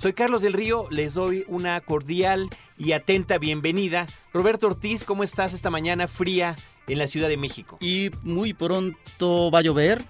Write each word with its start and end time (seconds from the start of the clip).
Soy 0.00 0.12
Carlos 0.12 0.42
del 0.42 0.52
Río, 0.52 0.86
les 0.90 1.14
doy 1.14 1.44
una 1.48 1.80
cordial 1.80 2.48
y 2.78 2.92
atenta 2.92 3.36
bienvenida. 3.38 4.06
Roberto 4.32 4.68
Ortiz, 4.68 5.02
¿cómo 5.02 5.24
estás 5.24 5.52
esta 5.52 5.70
mañana 5.70 6.06
fría 6.06 6.54
en 6.86 6.98
la 6.98 7.08
Ciudad 7.08 7.28
de 7.28 7.36
México? 7.36 7.78
Y 7.80 8.12
muy 8.22 8.54
pronto 8.54 9.50
va 9.50 9.58
a 9.58 9.62
llover, 9.62 10.04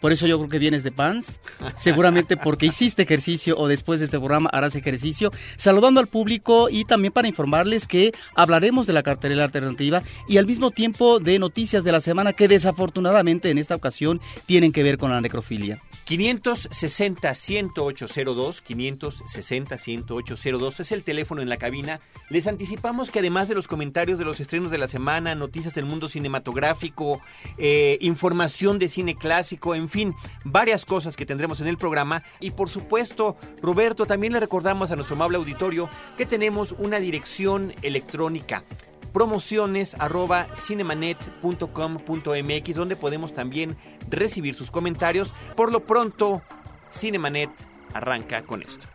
por 0.00 0.12
eso 0.12 0.26
yo 0.26 0.36
creo 0.36 0.50
que 0.50 0.58
vienes 0.58 0.82
de 0.82 0.92
pants. 0.92 1.40
Seguramente 1.76 2.36
porque 2.36 2.66
hiciste 2.66 3.02
ejercicio 3.02 3.56
o 3.56 3.66
después 3.66 4.00
de 4.00 4.04
este 4.04 4.18
programa 4.18 4.50
harás 4.52 4.76
ejercicio. 4.76 5.30
Saludando 5.56 6.00
al 6.00 6.08
público 6.08 6.68
y 6.68 6.84
también 6.84 7.14
para 7.14 7.26
informarles 7.26 7.86
que 7.86 8.12
hablaremos 8.34 8.86
de 8.86 8.92
la 8.92 9.02
cartelera 9.02 9.44
alternativa 9.44 10.02
y 10.28 10.36
al 10.36 10.46
mismo 10.46 10.70
tiempo 10.70 11.18
de 11.18 11.38
noticias 11.38 11.82
de 11.82 11.92
la 11.92 12.00
semana 12.00 12.34
que 12.34 12.46
desafortunadamente 12.46 13.48
en 13.48 13.56
esta 13.56 13.74
ocasión 13.74 14.20
tienen 14.44 14.72
que 14.72 14.82
ver 14.82 14.98
con 14.98 15.10
la 15.10 15.22
necrofilia. 15.22 15.82
560-10802, 16.10 18.64
560-10802 18.64 20.80
es 20.80 20.90
el 20.90 21.04
teléfono 21.04 21.40
en 21.40 21.48
la 21.48 21.56
cabina. 21.56 22.00
Les 22.30 22.48
anticipamos 22.48 23.10
que 23.10 23.20
además 23.20 23.48
de 23.48 23.54
los 23.54 23.68
comentarios 23.68 24.18
de 24.18 24.24
los 24.24 24.40
estrenos 24.40 24.72
de 24.72 24.78
la 24.78 24.88
semana, 24.88 25.36
noticias 25.36 25.74
del 25.74 25.84
mundo 25.84 26.08
cinematográfico, 26.08 27.20
eh, 27.58 27.96
información 28.00 28.80
de 28.80 28.88
cine 28.88 29.14
clásico, 29.14 29.76
en 29.76 29.88
fin, 29.88 30.16
varias 30.44 30.84
cosas 30.84 31.16
que 31.16 31.26
tendremos 31.26 31.60
en 31.60 31.68
el 31.68 31.78
programa. 31.78 32.24
Y 32.40 32.50
por 32.50 32.68
supuesto, 32.68 33.36
Roberto, 33.62 34.04
también 34.04 34.32
le 34.32 34.40
recordamos 34.40 34.90
a 34.90 34.96
nuestro 34.96 35.14
amable 35.14 35.36
auditorio 35.36 35.88
que 36.16 36.26
tenemos 36.26 36.74
una 36.76 36.98
dirección 36.98 37.72
electrónica 37.82 38.64
promociones 39.12 39.96
arroba 39.98 40.46
cinemanet.com.mx 40.54 42.74
donde 42.74 42.96
podemos 42.96 43.32
también 43.32 43.76
recibir 44.08 44.54
sus 44.54 44.70
comentarios. 44.70 45.32
Por 45.56 45.72
lo 45.72 45.84
pronto, 45.84 46.42
Cinemanet 46.90 47.50
arranca 47.94 48.42
con 48.42 48.62
esto. 48.62 48.86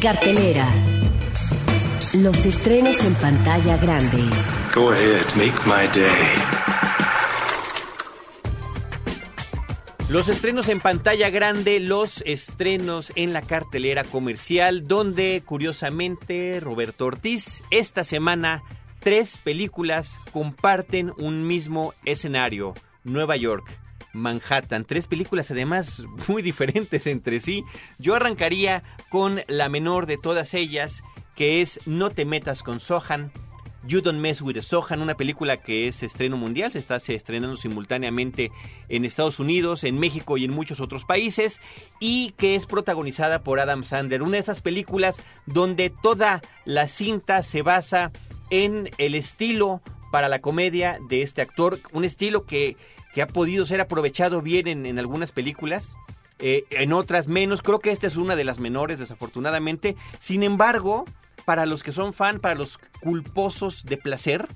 Cartelera. 0.00 0.66
Los 2.14 2.46
estrenos 2.46 3.04
en 3.04 3.14
pantalla 3.14 3.76
grande. 3.76 4.24
Go 4.74 4.90
ahead, 4.90 5.26
make 5.36 5.54
my 5.66 5.86
day. 5.92 6.93
Los 10.08 10.28
estrenos 10.28 10.68
en 10.68 10.80
pantalla 10.80 11.30
grande, 11.30 11.80
los 11.80 12.22
estrenos 12.26 13.10
en 13.16 13.32
la 13.32 13.40
cartelera 13.40 14.04
comercial, 14.04 14.86
donde 14.86 15.42
curiosamente 15.44 16.60
Roberto 16.60 17.06
Ortiz 17.06 17.62
esta 17.70 18.04
semana 18.04 18.62
tres 19.00 19.38
películas 19.38 20.20
comparten 20.30 21.10
un 21.16 21.46
mismo 21.46 21.94
escenario, 22.04 22.74
Nueva 23.02 23.36
York. 23.36 23.78
Manhattan. 24.12 24.84
Tres 24.84 25.06
películas 25.06 25.50
además 25.50 26.04
muy 26.28 26.42
diferentes 26.42 27.06
entre 27.06 27.40
sí. 27.40 27.64
Yo 27.98 28.14
arrancaría 28.14 28.82
con 29.08 29.40
la 29.48 29.70
menor 29.70 30.04
de 30.06 30.18
todas 30.18 30.52
ellas, 30.52 31.02
que 31.34 31.62
es 31.62 31.80
No 31.86 32.10
te 32.10 32.26
metas 32.26 32.62
con 32.62 32.78
Sohan. 32.78 33.32
You 33.86 34.00
Don't 34.00 34.18
Mess 34.18 34.40
with 34.40 34.60
Sohan, 34.60 35.02
una 35.02 35.16
película 35.16 35.58
que 35.58 35.88
es 35.88 36.02
estreno 36.02 36.36
mundial, 36.36 36.72
se 36.72 36.78
está 36.78 36.96
estrenando 36.96 37.56
simultáneamente 37.56 38.50
en 38.88 39.04
Estados 39.04 39.38
Unidos, 39.38 39.84
en 39.84 39.98
México 39.98 40.36
y 40.38 40.44
en 40.44 40.52
muchos 40.52 40.80
otros 40.80 41.04
países, 41.04 41.60
y 42.00 42.30
que 42.38 42.54
es 42.54 42.66
protagonizada 42.66 43.42
por 43.42 43.60
Adam 43.60 43.84
Sandler. 43.84 44.22
Una 44.22 44.32
de 44.32 44.38
esas 44.38 44.60
películas 44.60 45.22
donde 45.46 45.90
toda 45.90 46.40
la 46.64 46.88
cinta 46.88 47.42
se 47.42 47.62
basa 47.62 48.10
en 48.50 48.90
el 48.98 49.14
estilo 49.14 49.82
para 50.10 50.28
la 50.28 50.40
comedia 50.40 50.98
de 51.08 51.22
este 51.22 51.42
actor, 51.42 51.80
un 51.92 52.04
estilo 52.04 52.46
que, 52.46 52.76
que 53.14 53.22
ha 53.22 53.26
podido 53.26 53.66
ser 53.66 53.80
aprovechado 53.80 54.42
bien 54.42 54.68
en, 54.68 54.86
en 54.86 54.98
algunas 54.98 55.32
películas. 55.32 55.96
Eh, 56.38 56.64
en 56.70 56.92
otras 56.92 57.28
menos, 57.28 57.62
creo 57.62 57.78
que 57.78 57.90
esta 57.90 58.06
es 58.06 58.16
una 58.16 58.34
de 58.36 58.44
las 58.44 58.58
menores, 58.58 58.98
desafortunadamente. 58.98 59.96
Sin 60.18 60.42
embargo, 60.42 61.04
para 61.44 61.66
los 61.66 61.82
que 61.82 61.92
son 61.92 62.12
fan, 62.12 62.40
para 62.40 62.54
los 62.54 62.78
culposos 63.00 63.84
de 63.84 63.96
placer, 63.96 64.46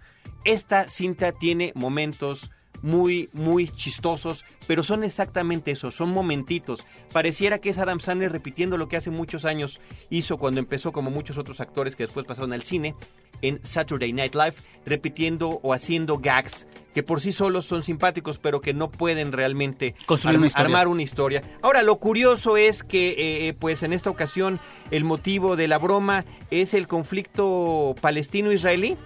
esta 0.44 0.88
cinta 0.88 1.32
tiene 1.32 1.72
momentos 1.74 2.50
muy, 2.82 3.28
muy 3.32 3.68
chistosos, 3.68 4.44
pero 4.66 4.82
son 4.82 5.04
exactamente 5.04 5.70
eso, 5.70 5.90
son 5.90 6.10
momentitos. 6.10 6.86
Pareciera 7.12 7.58
que 7.58 7.70
es 7.70 7.78
Adam 7.78 8.00
Sandler 8.00 8.32
repitiendo 8.32 8.76
lo 8.76 8.88
que 8.88 8.96
hace 8.96 9.10
muchos 9.10 9.44
años 9.44 9.80
hizo 10.10 10.36
cuando 10.36 10.60
empezó, 10.60 10.92
como 10.92 11.10
muchos 11.10 11.38
otros 11.38 11.60
actores 11.60 11.96
que 11.96 12.04
después 12.04 12.26
pasaron 12.26 12.52
al 12.52 12.62
cine, 12.62 12.94
en 13.42 13.60
Saturday 13.64 14.12
Night 14.12 14.34
Live, 14.34 14.54
repitiendo 14.86 15.60
o 15.62 15.72
haciendo 15.72 16.18
gags 16.18 16.66
que 16.94 17.02
por 17.04 17.20
sí 17.20 17.30
solos 17.30 17.64
son 17.64 17.84
simpáticos, 17.84 18.38
pero 18.38 18.60
que 18.60 18.74
no 18.74 18.90
pueden 18.90 19.30
realmente 19.30 19.94
Construir 20.06 20.38
una 20.38 20.48
armar 20.54 20.88
una 20.88 21.02
historia. 21.02 21.42
Ahora, 21.62 21.82
lo 21.82 21.96
curioso 21.96 22.56
es 22.56 22.82
que, 22.82 23.14
eh, 23.48 23.54
pues 23.54 23.84
en 23.84 23.92
esta 23.92 24.10
ocasión, 24.10 24.58
el 24.90 25.04
motivo 25.04 25.54
de 25.54 25.68
la 25.68 25.78
broma 25.78 26.24
es 26.50 26.74
el 26.74 26.88
conflicto 26.88 27.94
palestino-israelí. 28.00 28.96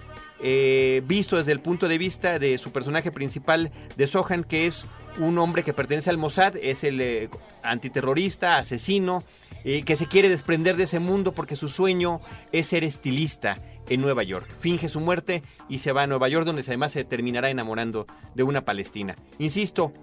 Eh, 0.45 1.01
visto 1.05 1.37
desde 1.37 1.53
el 1.53 1.61
punto 1.61 1.87
de 1.87 1.97
vista 1.97 2.37
de 2.37 2.57
su 2.57 2.73
personaje 2.73 3.13
principal 3.13 3.71
de 3.95 4.07
Sohan, 4.07 4.43
que 4.43 4.67
es 4.67 4.85
un 5.17 5.37
hombre 5.37 5.63
que 5.63 5.71
pertenece 5.73 6.09
al 6.09 6.17
Mossad, 6.17 6.57
es 6.57 6.83
el 6.83 6.99
eh, 6.99 7.29
antiterrorista, 7.63 8.57
asesino, 8.57 9.23
eh, 9.63 9.83
que 9.83 9.95
se 9.95 10.07
quiere 10.07 10.27
desprender 10.27 10.75
de 10.75 10.83
ese 10.83 10.99
mundo 10.99 11.31
porque 11.31 11.55
su 11.55 11.69
sueño 11.69 12.19
es 12.51 12.67
ser 12.67 12.83
estilista 12.83 13.57
en 13.87 14.01
Nueva 14.01 14.23
York. 14.23 14.49
Finge 14.59 14.89
su 14.89 14.99
muerte 14.99 15.41
y 15.69 15.77
se 15.77 15.93
va 15.93 16.03
a 16.03 16.07
Nueva 16.07 16.27
York, 16.27 16.45
donde 16.45 16.61
además 16.61 16.91
se 16.91 17.05
terminará 17.05 17.49
enamorando 17.49 18.05
de 18.35 18.43
una 18.43 18.65
palestina. 18.65 19.15
Insisto, 19.39 19.93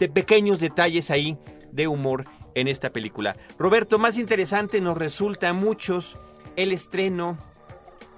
de 0.00 0.08
pequeños 0.08 0.58
detalles 0.58 1.12
ahí 1.12 1.38
de 1.70 1.86
humor 1.86 2.24
en 2.56 2.66
esta 2.66 2.90
película. 2.90 3.36
Roberto, 3.60 4.00
más 4.00 4.18
interesante 4.18 4.80
nos 4.80 4.98
resulta 4.98 5.50
a 5.50 5.52
muchos 5.52 6.16
el 6.56 6.72
estreno 6.72 7.38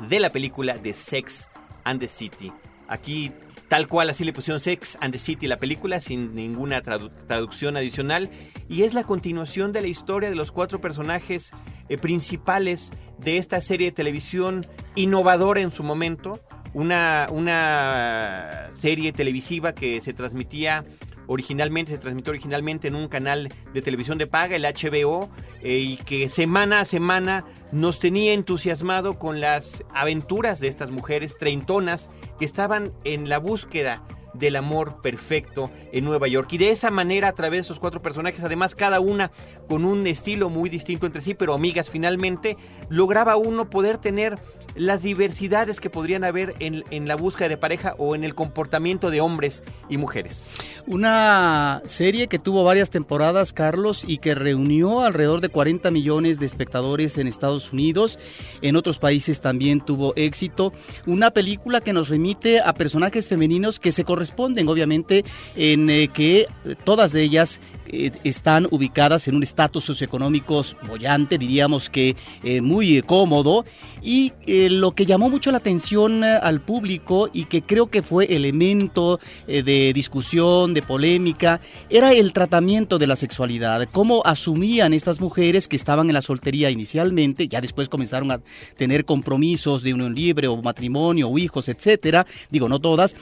de 0.09 0.21
la 0.21 0.31
película 0.33 0.75
de 0.79 0.93
Sex 0.93 1.49
and 1.85 2.01
the 2.01 2.09
City. 2.09 2.53
Aquí 2.89 3.33
tal 3.69 3.89
cual 3.89 4.11
así 4.11 4.25
le 4.25 4.33
pusieron 4.33 4.61
Sex 4.61 4.99
and 5.01 5.13
the 5.13 5.19
City 5.19 5.47
la 5.47 5.59
película 5.59 5.99
sin 6.01 6.35
ninguna 6.35 6.83
tradu- 6.83 7.11
traducción 7.27 7.77
adicional 7.77 8.31
y 8.69 8.83
es 8.83 8.93
la 8.95 9.05
continuación 9.05 9.73
de 9.73 9.81
la 9.81 9.89
historia 9.89 10.29
de 10.29 10.37
los 10.37 10.53
cuatro 10.53 10.81
personajes 10.81 11.51
eh, 11.89 11.97
principales 11.97 12.93
de 13.19 13.39
esta 13.39 13.61
serie 13.61 13.87
de 13.89 13.93
televisión 13.93 14.67
innovadora 14.97 15.61
en 15.61 15.71
su 15.71 15.83
momento, 15.83 16.41
una, 16.75 17.27
una 17.31 18.69
serie 18.75 19.13
televisiva 19.13 19.73
que 19.75 20.01
se 20.01 20.13
transmitía 20.13 20.85
originalmente, 21.27 21.93
se 21.93 21.99
transmitió 21.99 22.31
originalmente 22.31 22.89
en 22.89 22.95
un 22.95 23.09
canal 23.09 23.53
de 23.73 23.83
televisión 23.83 24.19
de 24.19 24.27
paga, 24.27 24.57
el 24.57 24.65
HBO, 24.65 25.31
eh, 25.63 25.79
y 25.79 25.97
que 25.97 26.29
semana 26.29 26.81
a 26.81 26.85
semana 26.85 27.45
nos 27.73 27.99
tenía 27.99 28.33
entusiasmado 28.33 29.19
con 29.19 29.41
las 29.41 29.85
aventuras 29.93 30.61
de 30.61 30.69
estas 30.69 30.91
mujeres 30.91 31.37
treintonas 31.39 32.11
que 32.39 32.45
estaban 32.45 32.93
en 33.05 33.29
la 33.29 33.39
búsqueda 33.39 34.03
del 34.35 34.57
amor 34.57 35.01
perfecto 35.01 35.71
en 35.93 36.05
Nueva 36.05 36.29
York. 36.29 36.53
Y 36.53 36.59
de 36.59 36.71
esa 36.71 36.91
manera, 36.91 37.29
a 37.29 37.35
través 37.35 37.59
de 37.59 37.61
esos 37.63 37.81
cuatro 37.81 38.03
personajes, 38.03 38.43
además 38.45 38.75
cada 38.75 39.01
una 39.01 39.31
con 39.69 39.85
un 39.85 40.07
estilo 40.07 40.51
muy 40.51 40.69
distinto 40.69 41.07
entre 41.07 41.23
sí, 41.23 41.35
pero 41.35 41.55
amigas 41.55 41.89
finalmente, 41.89 42.57
lograba 42.89 43.37
uno 43.37 43.71
poder 43.71 43.99
tener 43.99 44.37
las 44.75 45.03
diversidades 45.03 45.81
que 45.81 45.91
podrían 45.91 46.25
haber 46.25 46.55
en, 46.59 46.85
en 46.91 47.09
la 47.09 47.17
búsqueda 47.17 47.49
de 47.49 47.57
pareja 47.57 47.95
o 47.99 48.15
en 48.15 48.25
el 48.25 48.35
comportamiento 48.35 49.11
de 49.11 49.21
hombres 49.21 49.63
y 49.89 49.99
mujeres. 49.99 50.49
Una 50.87 51.81
serie 51.87 52.29
que 52.29 52.39
tuvo 52.39 52.63
varias 52.65 52.91
temporadas, 52.91 53.53
Carlos, 53.53 54.05
y 54.07 54.19
que 54.19 54.35
reunió 54.35 55.01
alrededor 55.01 55.41
de 55.41 55.49
40 55.49 55.91
millones 55.91 56.39
de 56.39 56.47
espectadores 56.47 57.17
en 57.17 57.27
Estados 57.27 57.73
Unidos. 57.73 58.19
En 58.61 58.77
otros 58.77 58.99
países 58.99 59.41
también 59.41 59.81
tuvo 59.81 60.13
éxito. 60.17 60.73
Una 61.07 61.31
película 61.31 61.81
que 61.81 61.93
nos 61.93 62.09
remite 62.09 62.61
a 62.61 62.75
personajes 62.75 63.29
femeninos 63.29 63.81
que 63.81 63.93
se 63.93 64.05
corresponden, 64.05 64.69
obviamente, 64.69 65.25
en 65.57 65.89
eh, 65.89 66.09
que 66.13 66.47
todas 66.85 67.13
de 67.13 67.23
ellas 67.23 67.61
eh, 67.87 68.13
están 68.25 68.67
ubicadas 68.71 69.29
en 69.29 69.37
un 69.37 69.43
estatus 69.43 69.85
socioeconómico 69.85 70.65
bollante, 70.87 71.39
diríamos 71.39 71.91
que 71.91 72.17
eh, 72.43 72.61
muy 72.61 72.99
eh, 72.99 73.03
cómodo. 73.03 73.65
Y 74.03 74.33
lo 74.47 74.95
que 74.95 75.07
llamó 75.07 75.31
mucho 75.31 75.51
la 75.51 75.57
atención 75.57 76.25
al 76.25 76.61
público 76.61 77.31
y 77.33 77.47
que 77.47 77.63
creo 77.63 77.87
que 77.87 78.03
fue 78.03 78.37
elemento 78.37 79.19
de 79.47 79.93
discusión, 79.95 80.75
de 80.75 80.83
polémica, 80.83 81.63
era 81.89 82.13
el 82.13 82.35
tratamiento 82.35 82.99
de 82.99 83.07
la 83.07 83.17
sexualidad. 83.17 83.89
Cómo 83.93 84.21
asumían 84.27 84.93
estas 84.93 85.23
mujeres 85.23 85.69
que 85.69 85.77
estaban 85.77 86.09
en 86.09 86.13
la 86.13 86.21
soltería 86.21 86.69
inicialmente, 86.69 87.49
ya 87.49 87.63
después 87.63 87.89
comenzaron 87.89 88.31
a 88.31 88.43
tener 88.77 89.07
compromisos 89.07 89.83
de 89.83 89.95
unión 89.95 90.15
libre 90.15 90.49
o 90.49 90.61
matrimonio 90.61 91.31
o 91.31 91.39
hijos, 91.39 91.71
etcétera. 91.71 92.27
Digo, 92.51 92.69
no 92.69 92.81
todas. 92.81 93.17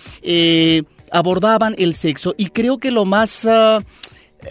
abordaban 1.13 1.77
el 1.79 1.95
sexo 1.95 2.35
y 2.37 2.47
creo 2.47 2.79
que 2.79 2.91
lo 2.91 3.05
más... 3.05 3.45
ah, 3.45 3.85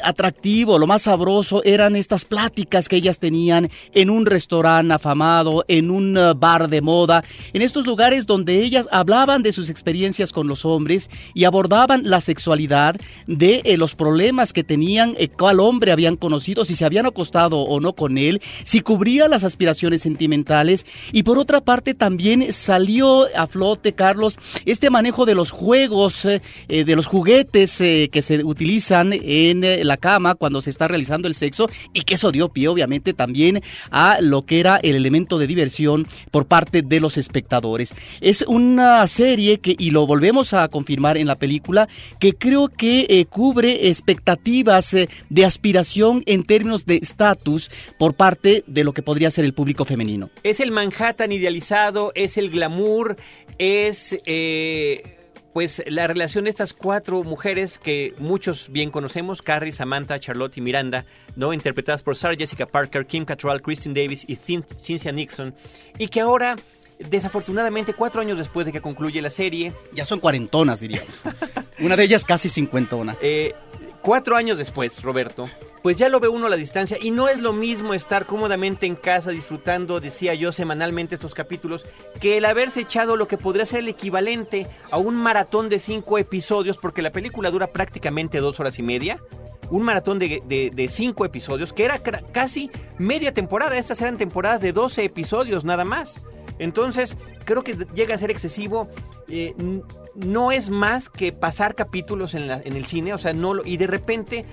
atractivo, 0.04 0.80
lo 0.80 0.88
más 0.88 1.04
sabroso 1.04 1.64
eran 1.64 1.96
estas 1.96 2.26
pláticas 2.26 2.88
que 2.88 2.98
ellas 2.98 3.20
tenían 3.20 3.70
en 3.94 4.10
un 4.10 4.26
restaurante 4.26 4.94
afamado, 4.94 5.66
en 5.68 5.92
un 5.92 6.18
uh, 6.18 6.34
bar 6.36 6.70
de 6.70 6.82
moda, 6.82 7.24
en 7.54 7.62
estos 7.62 7.86
lugares 7.86 8.26
donde 8.26 8.62
ellas 8.62 8.88
hablaban 8.92 9.44
de 9.44 9.52
sus 9.52 9.70
experiencias 9.70 10.32
con 10.32 10.48
los 10.48 10.66
hombres 10.66 11.10
y 11.34 11.46
abordaban 11.46 12.10
la 12.10 12.22
sexualidad, 12.22 12.96
de 13.28 13.62
eh, 13.66 13.78
los 13.78 13.96
problemas 13.96 14.54
que 14.54 14.64
tenían, 14.64 15.16
eh, 15.18 15.28
cuál 15.28 15.60
hombre 15.60 15.92
habían 15.92 16.16
conocido, 16.16 16.66
si 16.66 16.76
se 16.76 16.86
habían 16.86 17.06
acostado 17.06 17.60
o 17.60 17.80
no 17.80 17.94
con 17.94 18.18
él, 18.18 18.42
si 18.64 18.82
cubría 18.82 19.28
las 19.28 19.44
aspiraciones 19.44 20.02
sentimentales. 20.02 20.86
Y 21.12 21.24
por 21.24 21.38
otra 21.38 21.62
parte 21.62 21.94
también 21.94 22.52
salió 22.54 23.28
a 23.36 23.48
flote, 23.48 23.94
Carlos, 23.94 24.38
este 24.66 24.90
manejo 24.90 25.26
de 25.26 25.36
los 25.36 25.52
juegos, 25.52 26.26
eh, 26.26 26.42
eh, 26.68 26.84
de 26.84 26.96
los 26.96 27.08
juguetes 27.08 27.82
eh, 27.82 28.10
que 28.12 28.22
se 28.22 28.44
utilizan 28.44 29.12
en 29.14 29.64
eh, 29.64 29.81
la 29.84 29.98
cama 29.98 30.36
cuando 30.36 30.62
se 30.62 30.70
está 30.70 30.88
realizando 30.88 31.28
el 31.28 31.36
sexo 31.36 31.70
y 31.94 32.02
que 32.02 32.16
eso 32.16 32.32
dio 32.32 32.50
pie 32.50 32.68
obviamente 32.68 33.14
también 33.14 33.62
a 33.90 34.18
lo 34.22 34.46
que 34.46 34.60
era 34.60 34.78
el 34.78 34.96
elemento 34.96 35.38
de 35.38 35.48
diversión 35.48 36.08
por 36.32 36.46
parte 36.46 36.82
de 36.82 37.00
los 37.00 37.18
espectadores. 37.18 37.94
Es 38.22 38.44
una 38.48 39.06
serie 39.08 39.60
que, 39.60 39.76
y 39.78 39.92
lo 39.92 40.06
volvemos 40.06 40.54
a 40.54 40.68
confirmar 40.68 41.18
en 41.18 41.28
la 41.28 41.36
película, 41.36 41.88
que 42.20 42.34
creo 42.34 42.68
que 42.68 43.06
eh, 43.10 43.26
cubre 43.26 43.88
expectativas 43.90 44.94
eh, 44.94 45.10
de 45.30 45.46
aspiración 45.46 46.24
en 46.26 46.44
términos 46.44 46.86
de 46.86 46.96
estatus 46.98 47.70
por 47.98 48.14
parte 48.14 48.64
de 48.68 48.84
lo 48.84 48.94
que 48.94 49.02
podría 49.02 49.32
ser 49.32 49.46
el 49.46 49.54
público 49.54 49.86
femenino. 49.86 50.30
Es 50.44 50.60
el 50.60 50.72
Manhattan 50.72 51.32
idealizado, 51.32 52.12
es 52.16 52.38
el 52.38 52.50
glamour, 52.50 53.16
es 53.58 54.20
eh, 54.26 55.21
pues 55.54 55.84
la 55.88 56.08
relación 56.08 56.46
de 56.46 56.50
estas 56.50 56.74
cuatro 56.74 57.24
mujeres 57.24 57.78
que 57.78 58.14
muchos 58.20 58.72
bien 58.72 58.90
conocemos, 58.90 59.42
Carrie, 59.42 59.72
Samantha, 59.72 60.20
Charlotte 60.20 60.58
y 60.58 60.62
Miranda, 60.62 61.06
no 61.36 61.52
interpretadas 61.54 62.04
por 62.04 62.16
Sarah 62.16 62.36
Jessica 62.38 62.66
Parker, 62.66 63.06
Kim 63.06 63.26
Cattrall, 63.26 63.62
Kristen 63.62 63.94
Davis 63.94 64.24
y 64.28 64.36
Cyn- 64.38 64.66
Cynthia 64.80 65.12
Nixon, 65.12 65.54
y 65.98 66.08
que 66.08 66.22
ahora 66.22 66.56
desafortunadamente 67.10 67.94
cuatro 67.94 68.22
años 68.22 68.38
después 68.38 68.66
de 68.66 68.72
que 68.72 68.80
concluye 68.82 69.22
la 69.22 69.30
serie, 69.30 69.74
Ya 69.94 70.06
son 70.06 70.20
cuarentonas, 70.20 70.80
diríamos. 70.80 71.24
Una 71.80 71.96
de 71.96 72.04
ellas 72.04 72.24
casi 72.26 72.48
cincuentona. 72.48 73.18
Eh, 73.22 73.54
cuatro 74.02 74.36
años 74.36 74.58
después, 74.58 75.02
Roberto, 75.02 75.50
pues 75.82 75.98
ya 75.98 76.10
lo 76.10 76.20
ve 76.20 76.28
uno 76.28 76.48
a 76.48 76.50
la 76.50 76.56
distancia 76.56 76.98
y 77.02 77.12
no 77.12 77.28
es 77.28 77.40
lo 77.40 77.54
mismo 77.54 77.94
estar 77.94 78.26
cómodamente 78.26 78.86
en 78.86 78.96
casa 78.96 79.32
disfrutando, 79.32 80.00
decía 80.00 80.34
yo, 80.34 80.52
semanalmente 80.52 81.16
estos 81.16 81.34
capítulos, 81.34 81.86
que 82.20 82.38
el 82.38 82.46
haberse 82.46 82.82
echado 82.82 83.16
lo 83.16 83.28
que 83.28 83.38
podría 83.38 83.66
ser 83.66 83.80
el 83.80 83.90
equivalente 83.90 84.68
a 84.92 84.98
un 84.98 85.16
maratón 85.16 85.70
de 85.70 85.80
cinco 85.80 86.18
episodios, 86.18 86.78
porque 86.78 87.02
la 87.02 87.12
película 87.12 87.50
dura 87.50 87.68
prácticamente 87.68 88.40
dos 88.40 88.60
horas 88.60 88.78
y 88.80 88.84
media. 88.84 89.20
Un 89.70 89.84
maratón 89.84 90.20
de, 90.20 90.90
cinco 90.90 91.24
episodios, 91.24 91.72
que 91.72 91.86
era 91.86 92.00
casi 92.00 92.70
media 92.98 93.34
temporada. 93.34 93.78
Estas 93.78 94.02
eran 94.02 94.18
temporadas 94.18 94.60
de 94.60 94.74
12 94.74 95.06
episodios 95.06 95.64
nada 95.64 95.86
más. 95.86 96.22
Entonces, 96.60 97.16
creo 97.46 97.64
que 97.64 97.88
llega 97.94 98.16
a 98.16 98.18
ser 98.18 98.32
excesivo. 98.32 98.90
eh, 99.30 99.56
no 100.16 100.52
es 100.52 100.70
más 100.70 101.10
que 101.10 101.32
pasar 101.32 101.76
capítulos 101.76 102.34
en, 102.34 102.48
la- 102.48 102.62
en 102.64 102.76
el 102.76 102.86
cine, 102.86 103.14
o 103.14 103.18
sea, 103.18 103.34
no 103.34 103.54
lo- 103.54 103.66
y 103.66 103.78
de 103.78 103.88
repente 103.88 104.46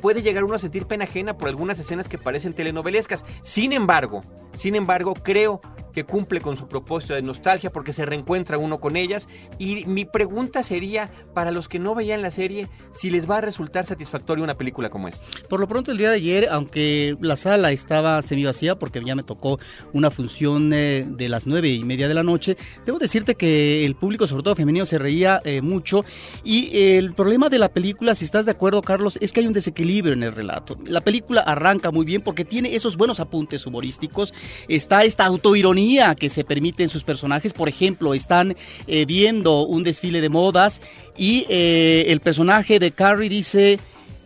puede 0.00 0.22
llegar 0.22 0.44
uno 0.44 0.54
a 0.54 0.58
sentir 0.58 0.86
pena 0.86 1.04
ajena 1.04 1.36
por 1.36 1.48
algunas 1.48 1.78
escenas 1.78 2.08
que 2.08 2.18
parecen 2.18 2.54
telenovelescas. 2.54 3.24
Sin 3.42 3.72
embargo, 3.72 4.22
sin 4.52 4.74
embargo, 4.74 5.14
creo 5.14 5.60
que 5.92 6.04
cumple 6.04 6.40
con 6.40 6.56
su 6.56 6.68
propósito 6.68 7.14
de 7.14 7.22
nostalgia 7.22 7.70
porque 7.70 7.92
se 7.92 8.06
reencuentra 8.06 8.58
uno 8.58 8.78
con 8.78 8.96
ellas. 8.96 9.28
Y 9.58 9.84
mi 9.86 10.04
pregunta 10.04 10.62
sería, 10.62 11.10
para 11.34 11.50
los 11.50 11.68
que 11.68 11.78
no 11.78 11.94
veían 11.94 12.22
la 12.22 12.30
serie, 12.30 12.68
si 12.92 13.10
les 13.10 13.28
va 13.28 13.38
a 13.38 13.40
resultar 13.40 13.84
satisfactoria 13.84 14.44
una 14.44 14.56
película 14.56 14.90
como 14.90 15.08
esta. 15.08 15.26
Por 15.48 15.60
lo 15.60 15.66
pronto 15.66 15.90
el 15.90 15.98
día 15.98 16.10
de 16.10 16.16
ayer, 16.16 16.48
aunque 16.50 17.16
la 17.20 17.36
sala 17.36 17.72
estaba 17.72 18.20
semi 18.22 18.44
vacía 18.44 18.78
porque 18.78 19.02
ya 19.04 19.16
me 19.16 19.22
tocó 19.22 19.58
una 19.92 20.10
función 20.10 20.72
eh, 20.72 21.04
de 21.08 21.28
las 21.28 21.46
nueve 21.46 21.68
y 21.68 21.82
media 21.84 22.06
de 22.08 22.14
la 22.14 22.22
noche, 22.22 22.56
debo 22.86 22.98
decirte 22.98 23.34
que 23.34 23.84
el 23.84 23.94
público, 23.96 24.26
sobre 24.26 24.42
todo 24.42 24.54
femenino, 24.54 24.86
se 24.86 24.98
reía 24.98 25.40
eh, 25.44 25.62
mucho 25.62 26.04
y 26.44 26.70
el 26.96 27.12
problema 27.14 27.48
de 27.48 27.58
la 27.58 27.70
película, 27.70 28.14
si 28.14 28.24
estás 28.24 28.44
de 28.46 28.52
acuerdo 28.52 28.82
Carlos, 28.82 29.18
es 29.20 29.32
que 29.32 29.40
hay 29.40 29.46
un 29.46 29.52
desequilibrio 29.52 29.87
en 29.88 30.22
el 30.22 30.34
relato. 30.34 30.76
La 30.84 31.00
película 31.00 31.40
arranca 31.40 31.90
muy 31.90 32.04
bien 32.04 32.20
porque 32.20 32.44
tiene 32.44 32.74
esos 32.74 32.96
buenos 32.96 33.20
apuntes 33.20 33.66
humorísticos, 33.66 34.34
está 34.68 35.02
esta 35.04 35.24
autoironía 35.24 36.14
que 36.14 36.28
se 36.28 36.44
permite 36.44 36.82
en 36.82 36.88
sus 36.88 37.04
personajes, 37.04 37.54
por 37.54 37.68
ejemplo, 37.68 38.12
están 38.12 38.54
eh, 38.86 39.06
viendo 39.06 39.62
un 39.62 39.84
desfile 39.84 40.20
de 40.20 40.28
modas 40.28 40.82
y 41.16 41.46
eh, 41.48 42.06
el 42.08 42.20
personaje 42.20 42.78
de 42.78 42.92
Carrie 42.92 43.28
dice... 43.28 43.78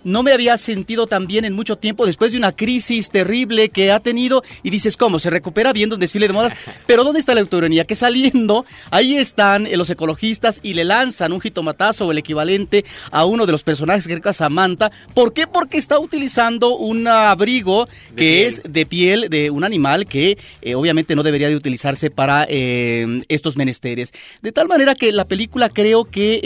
No 0.04 0.22
me 0.22 0.32
había 0.32 0.58
sentido 0.58 1.06
tan 1.06 1.26
bien 1.26 1.44
en 1.44 1.54
mucho 1.54 1.76
tiempo 1.76 2.06
después 2.06 2.32
de 2.32 2.38
una 2.38 2.52
crisis 2.52 3.10
terrible 3.10 3.68
que 3.68 3.92
ha 3.92 4.00
tenido 4.00 4.42
y 4.62 4.70
dices, 4.70 4.96
¿cómo? 4.96 5.18
Se 5.18 5.30
recupera 5.30 5.72
viendo 5.72 5.96
un 5.96 6.00
desfile 6.00 6.28
de 6.28 6.34
modas. 6.34 6.54
Pero 6.86 7.04
¿dónde 7.04 7.20
está 7.20 7.34
la 7.34 7.40
autoironía? 7.40 7.84
Que 7.84 7.94
saliendo, 7.94 8.64
ahí 8.90 9.16
están 9.16 9.66
eh, 9.66 9.76
los 9.76 9.90
ecologistas 9.90 10.60
y 10.62 10.74
le 10.74 10.84
lanzan 10.84 11.32
un 11.32 11.40
jitomatazo 11.40 12.06
o 12.06 12.12
el 12.12 12.18
equivalente 12.18 12.84
a 13.10 13.24
uno 13.24 13.46
de 13.46 13.52
los 13.52 13.62
personajes 13.62 14.06
que 14.06 14.14
es 14.14 14.36
Samantha. 14.36 14.90
¿Por 15.14 15.32
qué? 15.32 15.46
Porque 15.46 15.78
está 15.78 15.98
utilizando 15.98 16.76
un 16.76 17.06
abrigo 17.06 17.86
que 18.16 18.16
piel. 18.16 18.46
es 18.46 18.62
de 18.68 18.86
piel 18.86 19.28
de 19.28 19.50
un 19.50 19.64
animal 19.64 20.06
que 20.06 20.38
eh, 20.60 20.74
obviamente 20.74 21.14
no 21.14 21.22
debería 21.22 21.48
de 21.48 21.56
utilizarse 21.56 22.10
para 22.10 22.46
eh, 22.48 23.22
estos 23.28 23.56
menesteres. 23.56 24.12
De 24.40 24.52
tal 24.52 24.68
manera 24.68 24.94
que 24.94 25.12
la 25.12 25.26
película 25.26 25.68
creo 25.68 26.04
que 26.04 26.40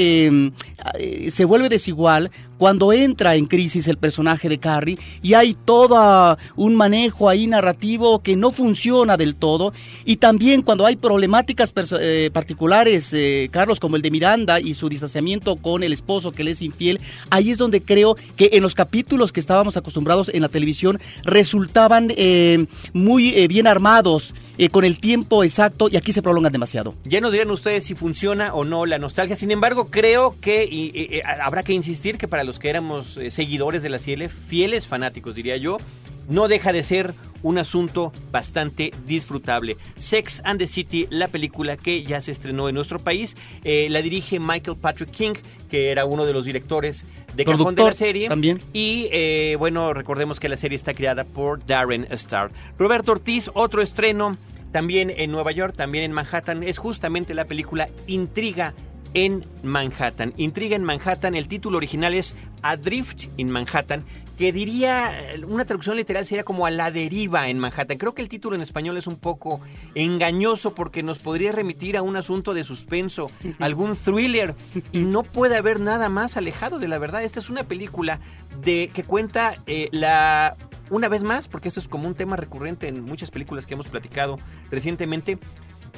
eh, 0.99 1.31
se 1.31 1.45
vuelve 1.45 1.69
desigual 1.69 2.31
cuando 2.59 2.93
entra 2.93 3.35
en 3.35 3.46
crisis 3.47 3.89
el 3.89 3.97
personaje 3.97 4.49
de 4.49 4.59
Carrie 4.59 4.99
y 5.23 5.35
hay 5.35 5.55
todo 5.55 6.37
un 6.57 6.75
manejo 6.75 7.29
ahí 7.29 7.47
narrativo 7.47 8.23
que 8.23 8.37
no 8.37 8.53
funciona 8.53 9.17
del 9.17 9.37
todo. 9.37 9.73
Y 10.05 10.17
también 10.17 10.63
cuando 10.63 10.87
hay 10.87 10.97
problemáticas 10.97 11.73
eh, 12.01 12.31
particulares, 12.33 13.13
eh, 13.13 13.49
Carlos, 13.51 13.81
como 13.81 13.97
el 13.97 14.03
de 14.03 14.11
Miranda 14.11 14.61
y 14.61 14.75
su 14.75 14.89
distanciamiento 14.89 15.57
con 15.57 15.83
el 15.83 15.93
esposo 15.93 16.33
que 16.33 16.45
le 16.45 16.53
es 16.53 16.63
infiel, 16.63 17.01
ahí 17.31 17.51
es 17.51 17.59
donde 17.59 17.83
creo 17.83 18.17
que 18.37 18.51
en 18.53 18.63
los 18.63 18.75
capítulos 18.75 19.33
que 19.33 19.41
estábamos 19.41 19.77
acostumbrados 19.77 20.31
en 20.33 20.43
la 20.43 20.49
televisión 20.49 20.99
resultaban 21.25 22.13
eh, 22.17 22.67
muy 22.93 23.47
bien 23.49 23.67
armados, 23.67 24.35
eh, 24.59 24.69
con 24.69 24.85
el 24.85 24.99
tiempo 24.99 25.45
exacto 25.45 25.89
y 25.91 25.97
aquí 25.97 26.13
se 26.13 26.23
prolongan 26.23 26.53
demasiado. 26.53 26.95
Ya 27.05 27.21
nos 27.21 27.33
dirán 27.33 27.51
ustedes 27.51 27.85
si 27.85 27.95
funciona 27.95 28.55
o 28.55 28.65
no 28.65 28.87
la 28.87 28.99
nostalgia. 28.99 29.37
Sin 29.37 29.51
embargo, 29.51 29.89
creo 29.91 30.35
que 30.41 30.65
y, 30.65 31.21
habrá 31.41 31.63
que 31.63 31.73
insistir 31.73 32.19
que 32.19 32.29
para 32.29 32.45
los 32.45 32.59
que 32.59 32.71
éramos 32.71 33.17
eh, 33.17 33.31
seguidores 33.31 33.83
de 33.83 33.91
la 33.91 33.99
CL, 33.99 34.29
fieles 34.29 34.87
fanáticos 34.87 35.35
diría 35.35 35.57
yo, 35.57 35.79
no 36.29 36.49
deja 36.49 36.73
de 36.73 36.83
ser 36.83 37.15
un 37.43 37.59
asunto 37.59 38.13
bastante 38.33 38.93
disfrutable. 39.07 39.77
Sex 39.97 40.43
and 40.45 40.59
the 40.59 40.67
City, 40.67 41.07
la 41.11 41.29
película 41.29 41.77
que 41.77 42.03
ya 42.03 42.21
se 42.21 42.33
estrenó 42.33 42.69
en 42.69 42.75
nuestro 42.75 42.99
país, 42.99 43.37
eh, 43.63 43.87
la 43.91 44.03
dirige 44.03 44.41
Michael 44.41 44.77
Patrick 44.77 45.11
King, 45.11 45.35
que 45.71 45.91
era 45.91 46.05
uno 46.05 46.27
de 46.27 46.33
los 46.33 46.45
directores 46.45 47.05
de 47.35 47.45
cajón 47.45 47.75
de 47.75 47.85
la 47.85 47.95
serie. 47.95 48.29
también. 48.29 48.61
Y 48.73 49.09
eh, 49.13 49.57
bueno, 49.59 49.93
recordemos 49.93 50.41
que 50.41 50.49
la 50.49 50.57
serie 50.57 50.77
está 50.77 50.95
creada 50.95 51.25
por 51.25 51.65
Darren 51.65 52.07
Star. 52.11 52.51
Roberto 52.79 53.13
Ortiz, 53.13 53.51
otro 53.55 53.83
estreno 53.83 54.37
también 54.73 55.13
en 55.17 55.31
Nueva 55.31 55.53
York, 55.53 55.75
también 55.77 56.05
en 56.05 56.13
Manhattan, 56.13 56.63
es 56.63 56.79
justamente 56.79 57.33
la 57.33 57.45
película 57.45 57.89
Intriga 58.07 58.75
en 59.17 59.47
Manhattan. 59.63 60.35
Intriga 60.37 60.77
en 60.77 60.85
Manhattan, 60.85 61.35
el 61.35 61.49
título 61.49 61.79
original 61.79 62.13
es 62.13 62.35
Adrift 62.61 63.29
in 63.39 63.49
Manhattan, 63.49 64.05
que 64.37 64.53
diría, 64.53 65.11
una 65.49 65.65
traducción 65.65 65.97
literal 65.97 66.27
sería 66.27 66.45
como 66.45 66.67
a 66.67 66.71
la 66.71 66.91
deriva 66.91 67.49
en 67.49 67.59
Manhattan. 67.59 67.97
Creo 67.97 68.15
que 68.15 68.21
el 68.21 68.29
título 68.29 68.57
en 68.57 68.61
español 68.61 68.99
es 68.99 69.07
un 69.07 69.17
poco 69.17 69.63
engañoso 69.95 70.75
porque 70.75 71.03
nos 71.03 71.17
podría 71.17 71.51
remitir 71.53 71.97
a 71.97 72.03
un 72.03 72.15
asunto 72.15 72.53
de 72.53 72.63
suspenso, 72.63 73.31
algún 73.59 73.97
thriller, 73.97 74.55
y 74.93 74.99
no 74.99 75.23
puede 75.23 75.57
haber 75.57 75.81
nada 75.81 76.11
más 76.11 76.37
alejado 76.37 76.79
de 76.79 76.89
la 76.89 76.99
verdad. 76.99 77.25
Esta 77.25 77.41
es 77.41 77.49
una 77.49 77.63
película 77.63 78.21
de 78.61 78.91
que 78.93 79.03
cuenta 79.03 79.55
eh, 79.67 79.89
la 79.93 80.59
una 80.91 81.09
vez 81.09 81.23
más, 81.23 81.49
porque 81.49 81.69
esto 81.69 81.81
es 81.81 81.89
como 81.89 82.07
un 82.07 82.15
tema 82.15 82.37
recurrente 82.37 82.87
en 82.87 83.03
muchas 83.03 83.31
películas 83.31 83.65
que 83.65 83.75
hemos 83.75 83.89
platicado 83.89 84.39
recientemente, 84.71 85.39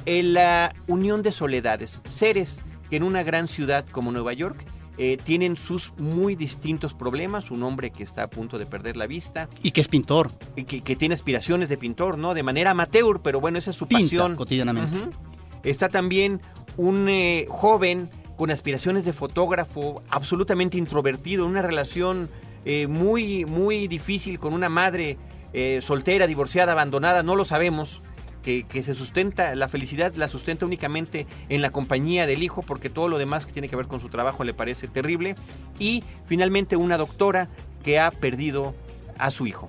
eh, 0.06 0.22
la 0.22 0.72
unión 0.86 1.22
de 1.22 1.32
soledades, 1.32 2.00
seres 2.04 2.62
que 2.90 2.96
en 2.96 3.02
una 3.02 3.22
gran 3.22 3.48
ciudad 3.48 3.84
como 3.90 4.12
Nueva 4.12 4.32
York 4.32 4.64
eh, 4.96 5.16
tienen 5.22 5.56
sus 5.56 5.92
muy 5.98 6.34
distintos 6.34 6.92
problemas, 6.94 7.50
un 7.52 7.62
hombre 7.62 7.90
que 7.90 8.02
está 8.02 8.24
a 8.24 8.30
punto 8.30 8.58
de 8.58 8.66
perder 8.66 8.96
la 8.96 9.06
vista, 9.06 9.48
Y 9.62 9.70
que 9.70 9.80
es 9.80 9.86
pintor. 9.88 10.32
y 10.56 10.64
que, 10.64 10.80
que 10.80 10.96
tiene 10.96 11.14
aspiraciones 11.14 11.68
de 11.68 11.76
pintor, 11.76 12.18
¿no? 12.18 12.34
De 12.34 12.42
manera 12.42 12.70
amateur, 12.72 13.20
pero 13.22 13.40
bueno, 13.40 13.58
esa 13.58 13.70
es 13.70 13.76
su 13.76 13.86
Pinta 13.86 14.02
pasión. 14.02 14.34
cotidianamente. 14.34 14.98
Está 15.62 15.88
también 15.88 16.40
un 16.76 17.08
eh, 17.08 17.46
joven 17.48 18.10
con 18.36 18.50
aspiraciones 18.50 19.04
de 19.04 19.12
fotógrafo, 19.12 20.02
absolutamente 20.10 20.78
introvertido, 20.78 21.46
una 21.46 21.62
relación 21.62 22.28
eh, 22.64 22.86
muy, 22.88 23.44
muy 23.44 23.86
difícil 23.88 24.38
con 24.38 24.52
una 24.52 24.68
madre 24.68 25.16
eh, 25.52 25.80
soltera, 25.82 26.26
divorciada, 26.26 26.72
abandonada, 26.72 27.22
no 27.22 27.34
lo 27.36 27.44
sabemos. 27.44 28.02
Que, 28.48 28.82
se 28.82 28.94
sustenta, 28.94 29.54
la 29.54 29.68
felicidad 29.68 30.14
la 30.14 30.26
sustenta 30.26 30.64
únicamente 30.64 31.26
en 31.50 31.60
la 31.60 31.68
compañía 31.68 32.26
del 32.26 32.42
hijo, 32.42 32.62
porque 32.62 32.88
todo 32.88 33.06
lo 33.06 33.18
demás 33.18 33.44
que 33.44 33.52
tiene 33.52 33.68
que 33.68 33.76
ver 33.76 33.88
con 33.88 34.00
su 34.00 34.08
trabajo 34.08 34.42
le 34.42 34.54
parece 34.54 34.88
terrible. 34.88 35.34
Y 35.78 36.02
finalmente 36.26 36.76
una 36.76 36.96
doctora 36.96 37.48
que 37.84 37.98
ha 37.98 38.10
perdido 38.10 38.74
a 39.18 39.30
su 39.30 39.46
hijo. 39.46 39.66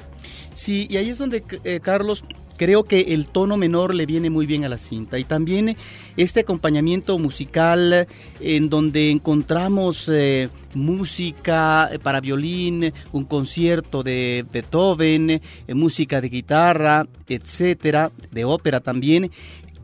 Sí, 0.54 0.88
y 0.90 0.96
ahí 0.96 1.10
es 1.10 1.18
donde, 1.18 1.44
eh, 1.66 1.82
Carlos, 1.82 2.24
creo 2.60 2.84
que 2.84 3.14
el 3.14 3.28
tono 3.28 3.56
menor 3.56 3.96
le 3.96 4.06
viene 4.06 4.30
muy 4.30 4.46
bien 4.46 4.66
a 4.66 4.70
la 4.70 4.78
cinta. 4.78 5.18
Y 5.18 5.24
también 5.24 5.78
este 6.18 6.42
acompañamiento 6.42 7.18
musical 7.18 8.06
en 8.42 8.70
donde 8.70 9.12
encontramos 9.12 10.10
eh, 10.10 10.50
música 10.74 11.90
para 12.04 12.20
violín, 12.20 12.94
un 13.14 13.24
concierto 13.24 14.04
de 14.04 14.46
Beethoven, 14.52 15.30
eh, 15.30 15.42
música 15.74 16.20
de 16.20 16.28
guitarra, 16.28 17.08
etcétera, 17.30 18.12
de 18.30 18.44
ópera 18.44 18.82
también, 18.82 19.32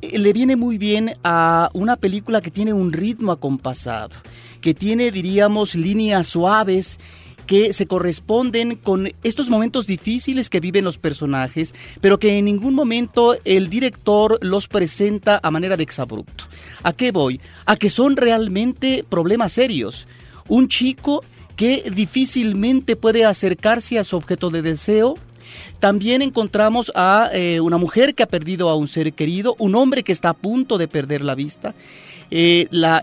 eh, 0.02 0.20
le 0.20 0.34
viene 0.34 0.58
muy 0.58 0.78
bien 0.78 1.14
a 1.24 1.70
una 1.74 1.96
película 1.96 2.42
que 2.42 2.52
tiene 2.52 2.74
un 2.74 2.92
ritmo 2.92 3.32
acompasado, 3.32 4.16
que 4.60 4.74
tiene, 4.74 5.12
diríamos, 5.12 5.76
líneas 5.76 6.28
suaves 6.28 7.00
que 7.46 7.74
se 7.74 7.86
corresponden 7.86 8.76
con 8.76 9.12
estos 9.24 9.50
momentos 9.50 9.88
difíciles 9.88 10.50
que 10.50 10.60
viven 10.60 10.84
los 10.84 10.98
personajes, 10.98 11.74
pero 12.02 12.20
que 12.20 12.38
en 12.38 12.46
ningún 12.46 12.74
momento 12.74 13.36
el 13.46 13.70
director 13.70 14.40
los 14.42 14.68
presenta 14.68 15.40
a 15.42 15.52
manera 15.52 15.78
de 15.78 15.84
exabrupto. 15.84 16.46
¿A 16.84 16.94
qué 16.94 17.12
voy? 17.12 17.40
A 17.66 17.76
que 17.76 17.90
son 17.90 18.18
realmente 18.18 19.06
problemas 19.08 19.54
serios. 19.54 20.08
Un 20.48 20.68
chico 20.68 21.24
que 21.56 21.90
difícilmente 21.94 22.96
puede 22.96 23.26
acercarse 23.26 23.98
a 23.98 24.04
su 24.04 24.18
objeto 24.18 24.50
de 24.50 24.62
deseo, 24.62 25.16
también 25.80 26.22
encontramos 26.22 26.92
a 26.96 27.30
eh, 27.34 27.60
una 27.60 27.78
mujer 27.78 28.16
que 28.16 28.24
ha 28.24 28.28
perdido 28.28 28.70
a 28.70 28.76
un 28.76 28.88
ser 28.88 29.14
querido, 29.14 29.56
un 29.60 29.76
hombre 29.76 30.04
que 30.04 30.12
está 30.12 30.30
a 30.30 30.34
punto 30.34 30.78
de 30.78 30.88
perder 30.88 31.22
la 31.22 31.36
vista 31.36 31.76
eh, 32.32 32.68
la, 32.72 33.02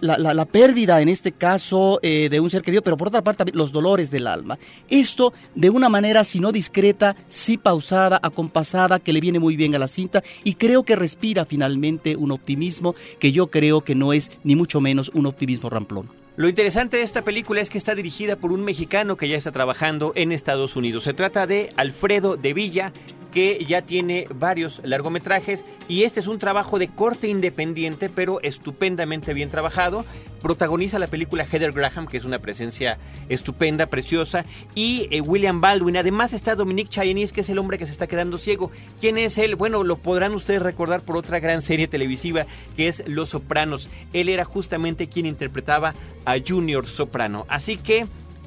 pérdida, 0.50 1.00
en 1.00 1.08
este 1.08 1.32
caso, 1.32 1.98
eh, 2.02 2.28
de 2.30 2.40
un 2.40 2.50
ser 2.50 2.62
querido, 2.62 2.82
pero 2.82 2.96
por 2.96 3.08
otra 3.08 3.22
parte 3.22 3.44
los 3.52 3.72
dolores 3.72 4.10
del 4.10 4.26
alma. 4.26 4.58
Esto 4.88 5.32
de 5.54 5.70
una 5.70 5.88
manera, 5.88 6.24
si 6.24 6.40
no 6.40 6.52
discreta, 6.52 7.16
sí 7.28 7.56
pausada, 7.56 8.20
acompasada, 8.22 8.98
que 8.98 9.12
le 9.12 9.20
viene 9.20 9.38
muy 9.38 9.56
bien 9.56 9.74
a 9.74 9.78
la 9.78 9.88
cinta 9.88 10.22
y 10.44 10.54
creo 10.54 10.84
que 10.84 10.96
respira 10.96 11.44
finalmente 11.44 12.16
un 12.16 12.32
optimismo 12.32 12.94
que 13.18 13.32
yo 13.32 13.48
creo 13.48 13.82
que 13.82 13.94
no 13.94 14.12
es 14.12 14.30
ni 14.44 14.56
mucho 14.56 14.80
menos 14.80 15.10
un 15.14 15.26
optimismo 15.26 15.70
ramplón. 15.70 16.22
Lo 16.34 16.48
interesante 16.48 16.96
de 16.96 17.02
esta 17.02 17.22
película 17.22 17.60
es 17.60 17.68
que 17.68 17.76
está 17.76 17.94
dirigida 17.94 18.36
por 18.36 18.52
un 18.52 18.64
mexicano 18.64 19.18
que 19.18 19.28
ya 19.28 19.36
está 19.36 19.52
trabajando 19.52 20.12
en 20.14 20.32
Estados 20.32 20.76
Unidos. 20.76 21.02
Se 21.04 21.12
trata 21.12 21.46
de 21.46 21.70
Alfredo 21.76 22.38
de 22.38 22.54
Villa, 22.54 22.92
que 23.32 23.64
ya 23.66 23.82
tiene 23.82 24.26
varios 24.32 24.80
largometrajes 24.84 25.64
y 25.88 26.04
este 26.04 26.20
es 26.20 26.26
un 26.26 26.38
trabajo 26.38 26.78
de 26.78 26.88
corte 26.88 27.28
independiente 27.28 28.08
pero 28.08 28.40
estupendamente 28.42 29.34
bien 29.34 29.50
trabajado. 29.50 30.04
Protagoniza 30.42 30.98
la 30.98 31.06
película 31.06 31.46
Heather 31.46 31.72
Graham, 31.72 32.08
que 32.08 32.16
es 32.16 32.24
una 32.24 32.40
presencia 32.40 32.98
estupenda, 33.28 33.86
preciosa, 33.86 34.44
y 34.74 35.06
eh, 35.12 35.20
William 35.20 35.60
Baldwin. 35.60 35.96
Además 35.96 36.32
está 36.32 36.56
Dominique 36.56 36.90
Chayanis, 36.90 37.32
que 37.32 37.42
es 37.42 37.48
el 37.48 37.58
hombre 37.58 37.78
que 37.78 37.86
se 37.86 37.92
está 37.92 38.08
quedando 38.08 38.38
ciego. 38.38 38.72
¿Quién 39.00 39.18
es 39.18 39.38
él? 39.38 39.54
Bueno, 39.54 39.84
lo 39.84 39.96
podrán 39.96 40.34
ustedes 40.34 40.60
recordar 40.60 41.00
por 41.02 41.16
otra 41.16 41.38
gran 41.38 41.62
serie 41.62 41.86
televisiva 41.86 42.46
que 42.76 42.88
es 42.88 43.04
Los 43.06 43.30
Sopranos. 43.30 43.88
Él 44.12 44.28
era 44.28 44.44
justamente 44.44 45.08
quien 45.08 45.26
interpretaba 45.26 45.94
a 46.24 46.34
Junior 46.44 46.86
Soprano. 46.86 47.46
Así 47.48 47.76
que 47.76 48.06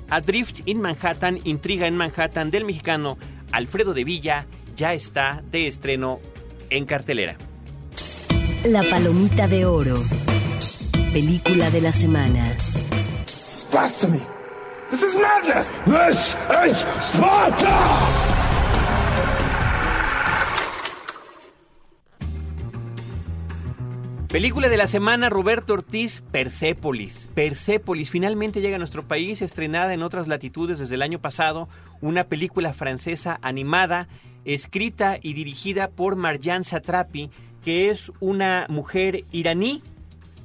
Adrift 0.09 0.61
in 0.65 0.81
Manhattan, 0.81 1.39
Intriga 1.45 1.87
en 1.87 1.95
Manhattan 1.95 2.51
del 2.51 2.65
mexicano 2.65 3.17
Alfredo 3.51 3.93
de 3.93 4.03
Villa 4.03 4.45
ya 4.75 4.93
está 4.93 5.43
de 5.51 5.67
estreno 5.67 6.19
en 6.69 6.85
cartelera. 6.85 7.37
La 8.65 8.83
Palomita 8.83 9.47
de 9.47 9.65
Oro. 9.65 9.95
Película 11.13 11.69
de 11.69 11.81
la 11.81 11.91
semana. 11.91 12.57
This 13.25 13.55
is 13.55 13.67
blasphemy. 13.71 14.21
This 14.89 15.03
is 15.03 15.15
madness. 15.21 15.73
This 15.85 16.35
is 16.67 16.85
Sparta. 17.01 18.35
Película 24.27 24.67
de 24.67 24.75
la 24.75 24.87
semana, 24.87 25.29
Roberto 25.29 25.71
Ortiz, 25.71 26.21
Persépolis. 26.29 27.29
Persépolis 27.33 28.09
finalmente 28.09 28.59
llega 28.59 28.75
a 28.75 28.79
nuestro 28.79 29.07
país, 29.07 29.41
estrenada 29.41 29.93
en 29.93 30.03
otras 30.03 30.27
latitudes 30.27 30.77
desde 30.77 30.95
el 30.95 31.03
año 31.03 31.19
pasado, 31.19 31.69
una 32.01 32.25
película 32.25 32.73
francesa 32.73 33.39
animada 33.41 34.09
escrita 34.45 35.19
y 35.21 35.33
dirigida 35.33 35.89
por 35.89 36.15
Marjan 36.15 36.63
Satrapi, 36.63 37.29
que 37.63 37.89
es 37.89 38.11
una 38.19 38.67
mujer 38.69 39.25
iraní 39.31 39.81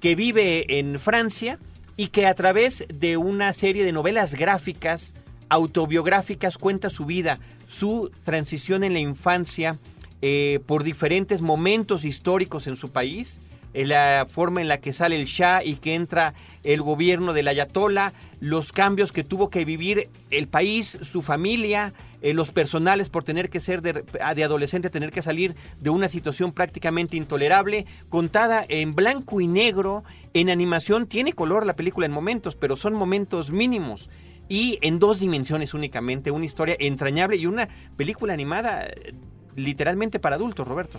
que 0.01 0.15
vive 0.15 0.79
en 0.79 0.99
Francia 0.99 1.59
y 1.97 2.09
que 2.09 2.27
a 2.27 2.35
través 2.35 2.87
de 2.93 3.19
una 3.19 3.53
serie 3.53 3.85
de 3.85 3.93
novelas 3.93 4.35
gráficas, 4.35 5.15
autobiográficas, 5.51 6.57
cuenta 6.57 6.89
su 6.89 7.05
vida, 7.05 7.39
su 7.69 8.11
transición 8.25 8.85
en 8.85 8.95
la 8.95 9.01
infancia 9.01 9.79
eh, 10.23 10.61
por 10.67 10.83
diferentes 10.83 11.43
momentos 11.43 12.05
históricos 12.05 12.67
en 12.67 12.77
su 12.77 12.91
país, 12.91 13.41
la 13.75 14.27
forma 14.29 14.61
en 14.61 14.69
la 14.69 14.81
que 14.81 14.93
sale 14.93 15.17
el 15.17 15.27
Shah 15.27 15.63
y 15.65 15.77
que 15.77 15.95
entra 15.95 16.35
el 16.65 16.83
gobierno 16.83 17.33
del 17.33 17.49
Ayatollah, 17.49 18.13
los 18.41 18.73
cambios 18.73 19.13
que 19.13 19.25
tuvo 19.25 19.51
que 19.51 19.65
vivir 19.65 20.09
el 20.31 20.49
país, 20.49 20.99
su 21.03 21.23
familia, 21.23 21.93
eh, 22.23 22.35
los 22.35 22.51
personales 22.51 23.09
por 23.09 23.25
tener 23.25 23.49
que 23.49 23.61
ser 23.61 23.81
de, 23.83 24.05
de, 24.35 24.45
adolescente, 24.45 24.91
tener 24.91 25.11
que 25.11 25.23
salir 25.23 25.55
de 25.81 25.91
una 25.91 26.09
situación 26.09 26.53
prácticamente 26.53 27.17
intolerable, 27.17 27.87
contada 28.09 28.65
en 28.69 28.95
blanco 28.95 29.41
y 29.41 29.47
negro, 29.47 30.05
en 30.35 30.51
animación, 30.51 31.07
tiene 31.07 31.33
color 31.33 31.65
la 31.65 31.77
película 31.77 32.07
en 32.07 32.13
momentos, 32.13 32.57
pero 32.57 32.77
son 32.77 32.95
momentos 32.95 33.51
mínimos. 33.51 34.11
Y 34.49 34.79
en 34.83 34.99
dos 34.99 35.21
dimensiones 35.21 35.75
únicamente, 35.75 36.31
una 36.31 36.45
historia 36.45 36.77
entrañable 36.79 37.37
y 37.37 37.47
una 37.47 37.69
película 37.97 38.33
animada 38.35 38.85
eh, 38.87 39.15
literalmente 39.57 40.19
para 40.19 40.37
adultos, 40.37 40.67
Roberto. 40.67 40.99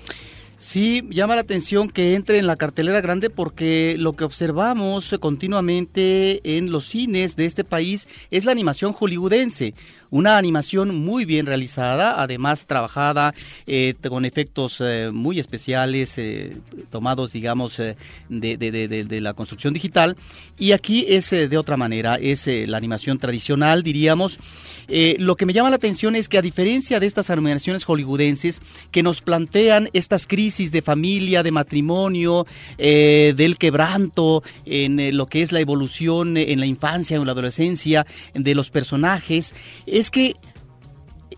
Sí, 0.64 1.02
llama 1.10 1.34
la 1.34 1.42
atención 1.42 1.90
que 1.90 2.14
entre 2.14 2.38
en 2.38 2.46
la 2.46 2.56
cartelera 2.56 3.02
grande 3.02 3.32
porque 3.32 3.96
lo 3.98 4.14
que 4.14 4.26
observamos 4.26 5.16
continuamente 5.20 6.40
en 6.56 6.72
los 6.72 6.86
cines 6.86 7.36
de 7.36 7.46
este 7.46 7.64
país 7.64 8.08
es 8.30 8.46
la 8.46 8.52
animación 8.52 8.94
hollywoodense. 8.94 9.74
Una 10.12 10.38
animación 10.38 10.94
muy 10.94 11.24
bien 11.24 11.46
realizada, 11.46 12.22
además 12.22 12.66
trabajada 12.66 13.34
eh, 13.66 13.94
con 14.10 14.26
efectos 14.26 14.80
eh, 14.82 15.10
muy 15.14 15.40
especiales, 15.40 16.18
eh, 16.18 16.58
tomados, 16.90 17.32
digamos, 17.32 17.78
de, 18.28 19.20
la 19.22 19.34
construcción 19.34 19.74
digital. 19.74 20.18
Y 20.60 20.74
aquí 20.74 21.06
es 21.08 21.30
de 21.30 21.58
otra 21.58 21.78
manera, 21.78 22.16
es 22.16 22.46
la 22.46 22.76
animación 22.76 23.20
tradicional, 23.20 23.84
diríamos. 23.84 24.38
lo 24.90 25.38
que 25.38 25.46
me 25.46 25.54
llama 25.54 25.70
la 25.70 25.78
atención 25.78 26.16
es 26.16 26.28
que 26.28 26.38
a 26.38 26.42
diferencia 26.42 27.00
de 27.00 27.08
estas 27.08 27.30
animaciones 27.30 27.86
hollywoodenses 27.86 28.62
que 28.92 29.04
nos 29.04 29.22
plantean 29.22 29.90
estas 29.94 30.28
crisis 30.28 30.72
de 30.74 30.82
familia, 30.82 31.42
de 31.42 31.52
matrimonio, 31.52 32.46
del 32.78 33.58
quebranto, 33.58 34.44
en 34.66 35.16
lo 35.16 35.26
que 35.26 35.42
es 35.42 35.54
la 35.54 35.62
evolución 35.62 36.36
en 36.36 36.60
la 36.60 36.66
infancia, 36.66 37.16
en 37.16 37.26
la 37.26 37.32
adolescencia, 37.32 38.06
de 38.34 38.56
los 38.56 38.70
personajes, 38.70 39.56
es 39.88 40.01
que 40.10 40.36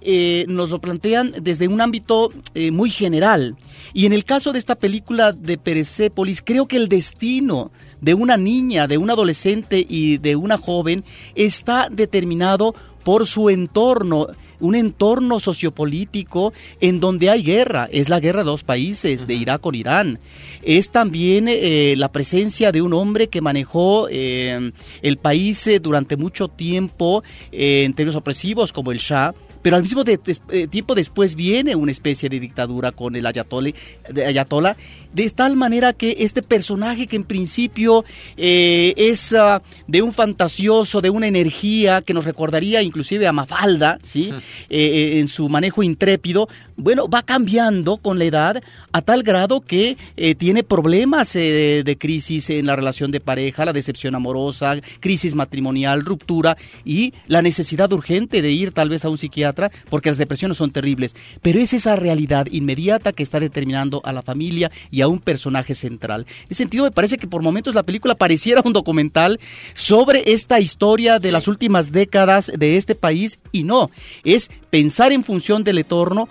eh, 0.05 0.46
nos 0.50 0.70
lo 0.70 0.79
plantean 0.79 1.32
desde 1.41 1.67
un 1.67 1.82
ámbito 1.82 2.32
eh, 2.55 2.72
muy 2.72 2.89
general. 2.89 3.55
Y 3.93 4.05
en 4.05 4.13
el 4.13 4.25
caso 4.25 4.51
de 4.51 4.60
esta 4.60 4.75
película 4.75 5.32
de 5.32 5.58
Persepolis, 5.58 6.41
creo 6.41 6.67
que 6.67 6.77
el 6.77 6.89
destino 6.89 7.72
de 8.01 8.13
una 8.13 8.36
niña, 8.36 8.88
de 8.88 8.98
un 8.98 9.10
adolescente 9.10 9.86
y 9.88 10.17
de 10.17 10.36
una 10.36 10.58
joven 10.58 11.05
está 11.36 11.88
determinado 11.89 12.75
por 13.03 13.27
su 13.27 13.50
entorno, 13.50 14.27
un 14.63 14.75
entorno 14.75 15.39
sociopolítico 15.39 16.53
en 16.79 17.00
donde 17.00 17.29
hay 17.29 17.43
guerra. 17.43 17.89
Es 17.91 18.08
la 18.08 18.20
guerra 18.20 18.43
de 18.43 18.50
dos 18.50 18.63
países, 18.63 19.27
de 19.27 19.36
Irak 19.36 19.62
con 19.62 19.75
Irán. 19.75 20.20
Es 20.63 20.89
también 20.89 21.48
eh, 21.50 21.96
la 21.98 22.12
presencia 22.12 22.72
de 22.72 22.82
un 22.82 22.93
hombre 22.93 23.27
que 23.27 23.41
manejó 23.41 24.08
eh, 24.10 24.72
el 25.01 25.17
país 25.17 25.67
eh, 25.67 25.79
durante 25.79 26.15
mucho 26.15 26.48
tiempo 26.48 27.24
en 27.51 27.93
términos 27.93 28.15
opresivos 28.15 28.72
como 28.72 28.91
el 28.91 29.00
Shah 29.00 29.34
pero 29.63 29.77
al 29.77 29.82
mismo 29.82 30.03
tiempo 30.03 30.93
después 30.93 31.36
viene 31.36 31.75
una 31.75 31.91
especie 31.91 32.29
de 32.29 32.39
dictadura 32.39 32.91
con 32.91 33.15
el 33.15 33.25
Ayatollah 33.25 34.75
de 35.13 35.29
tal 35.29 35.55
manera 35.55 35.93
que 35.93 36.17
este 36.20 36.41
personaje 36.41 37.08
que 37.08 37.15
en 37.15 37.24
principio 37.24 38.03
eh, 38.36 38.93
es 38.98 39.32
uh, 39.32 39.62
de 39.88 40.01
un 40.01 40.13
fantasioso, 40.13 41.01
de 41.01 41.10
una 41.10 41.27
energía 41.27 42.01
que 42.01 42.13
nos 42.13 42.25
recordaría 42.25 42.82
inclusive 42.82 43.27
a 43.27 43.32
Mafalda, 43.32 44.00
¿sí? 44.01 44.32
Eh, 44.70 44.77
eh, 44.77 45.20
en 45.20 45.27
su 45.27 45.50
manejo 45.50 45.84
intrépido, 45.84 46.50
bueno, 46.75 47.08
va 47.08 47.22
cambiando 47.22 47.98
con 47.98 48.17
la 48.20 48.25
edad 48.25 48.63
a 48.91 49.01
tal 49.01 49.24
grado 49.24 49.62
que 49.62 49.98
tiene 50.38 50.63
problemas 50.63 51.34
de 51.34 51.98
crisis 52.00 52.50
en 52.50 52.65
la 52.65 52.75
relación 52.75 53.12
de 53.12 53.20
pareja, 53.20 53.65
la 53.65 53.74
decepción 53.74 54.15
amorosa, 54.15 54.75
crisis 55.00 55.36
matrimonial, 55.36 56.03
ruptura 56.03 56.58
y 56.86 57.13
la 57.27 57.41
necesidad 57.41 57.91
urgente 57.91 58.41
de 58.41 58.51
ir 58.51 58.72
tal 58.72 58.89
vez 58.89 59.05
a 59.05 59.10
un 59.10 59.17
psiquiatra 59.17 59.52
psiquiatra, 59.53 59.72
porque 59.89 60.10
las 60.10 60.17
depresiones 60.17 60.57
son 60.57 60.72
terribles, 60.72 61.15
pero 61.41 61.60
es 61.60 61.74
esa 61.74 61.95
realidad 61.95 62.48
inmediata 62.51 63.13
que 63.13 63.24
está 63.24 63.39
determinando 63.39 64.01
a 64.03 64.12
la 64.12 64.22
familia 64.22 64.72
y 64.91 65.01
a 65.01 65.07
un 65.07 65.19
personaje 65.19 65.75
central. 65.75 66.25
En 66.43 66.45
ese 66.50 66.63
sentido, 66.63 66.83
me 66.83 66.91
parece 66.91 67.17
que 67.17 67.27
por 67.27 67.41
momentos 67.41 67.75
la 67.75 67.83
película 67.83 68.15
pareciera 68.15 68.62
un 68.63 68.74
documental 68.74 69.39
sobre 69.74 70.33
esta 70.33 70.60
historia 70.60 71.19
de 71.19 71.31
las 71.31 71.48
últimas 71.48 71.91
décadas 71.91 72.51
de 72.55 72.77
este 72.77 72.95
país 72.95 73.39
y 73.51 73.63
no, 73.63 73.89
es 74.24 74.50
pensar 74.69 75.12
en 75.12 75.24
función 75.24 75.63
del 75.63 75.79
entorno, 75.79 76.27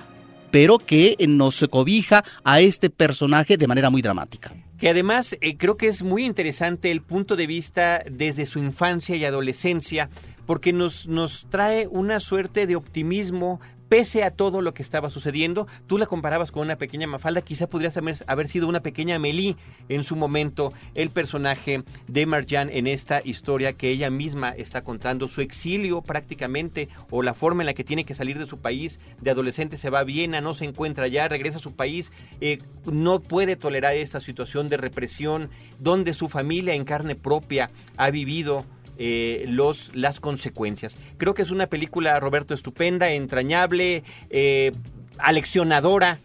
pero 0.50 0.79
que 0.79 1.17
nos 1.26 1.64
cobija 1.71 2.25
a 2.45 2.61
este 2.61 2.91
personaje 2.91 3.57
de 3.57 3.67
manera 3.67 3.91
muy 3.91 4.02
dramática. 4.02 4.52
Que 4.79 4.88
además 4.88 5.37
eh, 5.41 5.57
creo 5.57 5.76
que 5.76 5.87
es 5.87 6.02
muy 6.02 6.25
interesante 6.25 6.91
el 6.91 7.02
punto 7.02 7.37
de 7.37 7.47
vista 7.47 8.02
desde 8.11 8.47
su 8.47 8.59
infancia 8.59 9.14
y 9.14 9.25
adolescencia, 9.25 10.11
porque 10.47 10.73
nos, 10.73 11.07
nos 11.07 11.47
trae 11.51 11.87
una 11.87 12.21
suerte 12.21 12.67
de 12.67 12.77
optimismo 12.77 13.61
pese 13.93 14.25
a 14.25 14.31
todo 14.31 14.63
lo 14.63 14.73
que 14.73 14.83
estaba 14.83 15.11
sucediendo, 15.11 15.67
tú 15.87 15.99
la 15.99 16.07
comparabas 16.07 16.51
con 16.51 16.63
una 16.63 16.77
pequeña 16.77 17.07
Mafalda, 17.07 17.43
quizá 17.43 17.67
podrías 17.67 17.95
haber, 18.27 18.49
sido 18.49 18.67
una 18.67 18.81
pequeña 18.81 19.17
Amélie 19.17 19.55
en 19.91 20.03
su 20.03 20.17
momento, 20.17 20.73
el 20.95 21.11
personaje 21.11 21.85
de 22.09 22.25
Marjan 22.25 22.71
en 22.71 22.87
esta 22.87 23.21
historia 23.23 23.75
que 23.75 23.91
ella 23.91 24.09
misma 24.09 24.53
está 24.53 24.83
contando, 24.83 25.29
su 25.29 25.43
exilio 25.43 26.01
prácticamente, 26.01 26.89
o 27.11 27.23
la 27.23 27.35
forma 27.35 27.65
en 27.65 27.67
la 27.67 27.75
que 27.75 27.85
tiene 27.85 28.07
que 28.07 28.15
salir 28.15 28.39
de 28.39 28.47
su 28.47 28.61
país, 28.61 28.99
de 29.21 29.31
adolescente 29.31 29.77
se 29.77 29.91
va 29.91 29.99
a 29.99 30.05
Viena, 30.05 30.41
no 30.41 30.55
se 30.55 30.65
encuentra 30.65 31.05
allá, 31.05 31.29
regresa 31.29 31.59
a 31.59 31.61
su 31.61 31.75
país, 31.75 32.13
eh, 32.41 32.61
no 32.87 33.21
puede 33.21 33.57
tolerar 33.57 33.95
esta 33.95 34.21
situación 34.21 34.71
de 34.71 34.79
represión, 34.79 35.51
donde 35.79 36.15
su 36.15 36.31
familia 36.31 36.73
en 36.73 36.87
carne 36.87 37.15
propia 37.15 37.71
ha 37.99 38.09
vivido 38.09 38.65
eh, 38.99 39.45
los, 39.49 39.91
las 39.95 40.21
consecuencias. 40.21 40.97
Creo 41.17 41.35
que 41.35 41.43
es 41.43 41.51
una 41.51 41.67
película, 41.67 42.19
Roberto, 42.21 42.55
estupenda, 42.55 43.11
entrañable, 43.11 44.05
eh, 44.31 44.73
aleccionadora. 45.19 46.19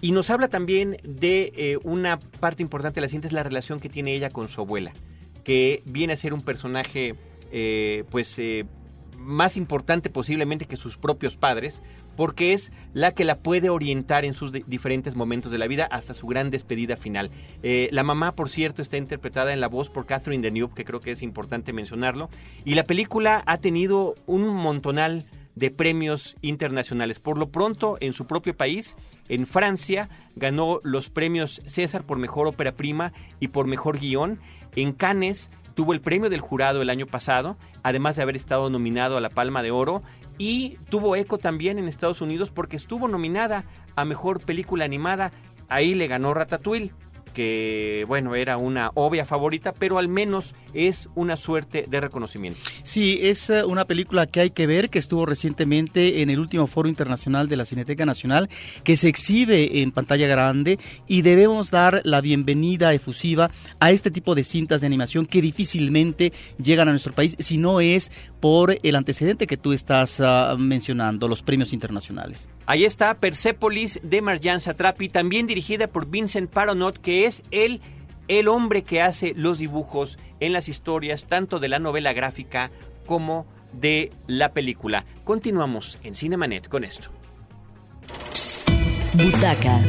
Y 0.00 0.12
nos 0.12 0.30
habla 0.30 0.48
también 0.48 0.96
de 1.04 1.52
eh, 1.56 1.78
una 1.84 2.18
parte 2.18 2.62
importante 2.62 2.96
de 2.96 3.02
la 3.02 3.08
cinta, 3.08 3.28
es 3.28 3.32
la 3.32 3.44
relación 3.44 3.78
que 3.78 3.88
tiene 3.88 4.14
ella 4.14 4.30
con 4.30 4.48
su 4.48 4.60
abuela, 4.60 4.92
que 5.44 5.82
viene 5.84 6.14
a 6.14 6.16
ser 6.16 6.34
un 6.34 6.42
personaje, 6.42 7.14
pues, 8.10 8.40
más 9.16 9.56
importante 9.56 10.10
posiblemente 10.10 10.64
que 10.64 10.76
sus 10.76 10.96
propios 10.96 11.36
padres, 11.36 11.82
porque 12.16 12.52
es 12.52 12.72
la 12.94 13.12
que 13.12 13.24
la 13.24 13.38
puede 13.38 13.70
orientar 13.70 14.24
en 14.24 14.34
sus 14.34 14.52
diferentes 14.52 15.16
momentos 15.16 15.52
de 15.52 15.58
la 15.58 15.66
vida 15.66 15.86
hasta 15.86 16.14
su 16.14 16.26
gran 16.26 16.50
despedida 16.50 16.96
final. 16.96 17.30
Eh, 17.62 17.88
la 17.92 18.02
mamá, 18.02 18.34
por 18.34 18.48
cierto, 18.48 18.82
está 18.82 18.96
interpretada 18.96 19.52
en 19.52 19.60
la 19.60 19.68
voz 19.68 19.90
por 19.90 20.06
Catherine 20.06 20.42
Deneuve, 20.42 20.74
que 20.74 20.84
creo 20.84 21.00
que 21.00 21.12
es 21.12 21.22
importante 21.22 21.72
mencionarlo, 21.72 22.28
y 22.64 22.74
la 22.74 22.84
película 22.84 23.42
ha 23.46 23.58
tenido 23.58 24.14
un 24.26 24.46
montonal 24.54 25.24
de 25.54 25.70
premios 25.70 26.36
internacionales. 26.40 27.18
Por 27.20 27.38
lo 27.38 27.50
pronto, 27.50 27.98
en 28.00 28.12
su 28.12 28.26
propio 28.26 28.56
país, 28.56 28.96
en 29.28 29.46
Francia, 29.46 30.08
ganó 30.34 30.80
los 30.82 31.10
premios 31.10 31.60
César 31.66 32.04
por 32.04 32.18
mejor 32.18 32.46
ópera 32.46 32.72
prima 32.72 33.12
y 33.40 33.48
por 33.48 33.66
mejor 33.66 33.98
guion. 33.98 34.40
En 34.74 34.92
Cannes 34.92 35.50
tuvo 35.74 35.92
el 35.92 36.00
premio 36.00 36.30
del 36.30 36.40
jurado 36.40 36.82
el 36.82 36.90
año 36.90 37.06
pasado, 37.06 37.56
además 37.82 38.16
de 38.16 38.22
haber 38.22 38.36
estado 38.36 38.70
nominado 38.70 39.16
a 39.16 39.20
la 39.20 39.30
Palma 39.30 39.62
de 39.62 39.70
Oro 39.70 40.02
y 40.38 40.76
tuvo 40.88 41.16
eco 41.16 41.38
también 41.38 41.78
en 41.78 41.88
Estados 41.88 42.20
Unidos 42.20 42.50
porque 42.50 42.76
estuvo 42.76 43.08
nominada 43.08 43.64
a 43.96 44.04
Mejor 44.04 44.40
Película 44.40 44.84
Animada. 44.84 45.32
Ahí 45.68 45.94
le 45.94 46.06
ganó 46.06 46.34
Ratatouille 46.34 46.92
que 47.32 48.04
bueno, 48.06 48.34
era 48.34 48.56
una 48.56 48.90
obvia 48.94 49.24
favorita, 49.24 49.72
pero 49.72 49.98
al 49.98 50.08
menos 50.08 50.54
es 50.74 51.08
una 51.14 51.36
suerte 51.36 51.86
de 51.88 52.00
reconocimiento. 52.00 52.60
Sí, 52.82 53.18
es 53.22 53.50
eh, 53.50 53.64
una 53.64 53.86
película 53.86 54.26
que 54.26 54.40
hay 54.40 54.50
que 54.50 54.66
ver, 54.66 54.90
que 54.90 54.98
estuvo 54.98 55.26
recientemente 55.26 56.22
en 56.22 56.30
el 56.30 56.38
último 56.38 56.66
foro 56.66 56.88
internacional 56.88 57.48
de 57.48 57.56
la 57.56 57.64
Cineteca 57.64 58.06
Nacional, 58.06 58.48
que 58.84 58.96
se 58.96 59.08
exhibe 59.08 59.82
en 59.82 59.90
pantalla 59.90 60.26
grande 60.26 60.78
y 61.06 61.22
debemos 61.22 61.70
dar 61.70 62.02
la 62.04 62.20
bienvenida 62.20 62.92
efusiva 62.94 63.50
a 63.80 63.90
este 63.90 64.10
tipo 64.10 64.34
de 64.34 64.44
cintas 64.44 64.80
de 64.80 64.86
animación 64.86 65.26
que 65.26 65.42
difícilmente 65.42 66.32
llegan 66.62 66.88
a 66.88 66.92
nuestro 66.92 67.12
país 67.12 67.36
si 67.38 67.58
no 67.58 67.80
es 67.80 68.10
por 68.40 68.78
el 68.82 68.96
antecedente 68.96 69.46
que 69.46 69.56
tú 69.56 69.72
estás 69.72 70.20
ah, 70.20 70.56
mencionando, 70.58 71.28
los 71.28 71.42
premios 71.42 71.72
internacionales. 71.72 72.48
Ahí 72.66 72.84
está 72.84 73.14
Persepolis 73.14 74.00
de 74.02 74.22
Marjan 74.22 74.60
Satrapi, 74.60 75.08
también 75.08 75.46
dirigida 75.46 75.88
por 75.88 76.06
Vincent 76.06 76.50
Paronot, 76.50 76.98
que 76.98 77.26
es 77.26 77.42
el, 77.50 77.80
el 78.28 78.48
hombre 78.48 78.82
que 78.82 79.02
hace 79.02 79.34
los 79.36 79.58
dibujos 79.58 80.18
en 80.40 80.52
las 80.52 80.68
historias, 80.68 81.26
tanto 81.26 81.58
de 81.58 81.68
la 81.68 81.78
novela 81.78 82.12
gráfica 82.12 82.70
como 83.06 83.46
de 83.72 84.12
la 84.26 84.52
película. 84.52 85.04
Continuamos 85.24 85.98
en 86.04 86.14
Cinemanet 86.14 86.68
con 86.68 86.84
esto. 86.84 87.10
Butaca, 89.14 89.80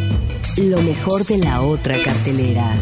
lo 0.57 0.81
mejor 0.81 1.25
de 1.25 1.37
la 1.37 1.61
otra 1.61 1.95
cartelera. 2.03 2.75